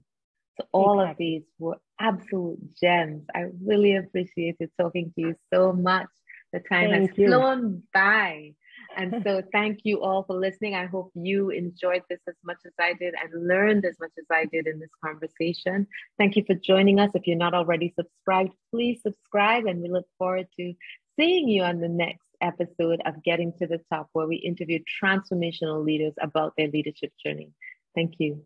So 0.58 0.66
all 0.72 1.02
exactly. 1.02 1.12
of 1.12 1.18
these 1.18 1.50
were 1.60 1.78
absolute 2.00 2.60
gems. 2.82 3.26
I 3.36 3.48
really 3.62 3.98
appreciated 3.98 4.72
talking 4.80 5.12
to 5.16 5.22
you 5.22 5.36
so 5.54 5.74
much. 5.74 6.08
The 6.54 6.60
time 6.60 6.92
Thank 6.92 7.10
has 7.10 7.18
you. 7.18 7.28
flown 7.28 7.84
by. 7.94 8.54
And 8.98 9.22
so 9.26 9.42
thank 9.54 9.80
you 9.84 10.02
all 10.02 10.24
for 10.24 10.36
listening. 10.36 10.76
I 10.76 10.86
hope 10.86 11.12
you 11.14 11.50
enjoyed 11.52 12.04
this 12.10 12.20
as 12.28 12.36
much 12.44 12.58
as 12.66 12.74
I 12.80 12.94
did 12.94 13.14
and 13.14 13.48
learned 13.48 13.86
as 13.86 13.96
much 14.00 14.12
as 14.18 14.26
I 14.32 14.46
did 14.46 14.68
in 14.68 14.80
this 14.80 14.90
conversation. 15.04 15.88
Thank 16.18 16.36
you 16.36 16.44
for 16.46 16.56
joining 16.56 17.00
us. 17.00 17.12
If 17.14 17.28
you're 17.28 17.38
not 17.38 17.54
already 17.54 17.94
subscribed, 17.96 18.52
please 18.72 19.02
subscribe 19.02 19.66
and 19.66 19.82
we 19.82 19.90
look 19.90 20.08
forward 20.18 20.48
to 20.60 20.74
seeing 21.18 21.48
you 21.48 21.64
on 21.64 21.80
the 21.80 21.88
next 21.88 22.28
episode 22.42 23.02
of 23.06 23.24
Getting 23.24 23.54
to 23.60 23.68
the 23.68 23.80
Top, 23.92 24.10
where 24.14 24.28
we 24.28 24.36
interview 24.38 24.80
transformational 25.02 25.84
leaders 25.84 26.14
about 26.22 26.54
their 26.58 26.68
leadership 26.68 27.12
journey. 27.24 27.52
Thank 27.96 28.16
you. 28.20 28.46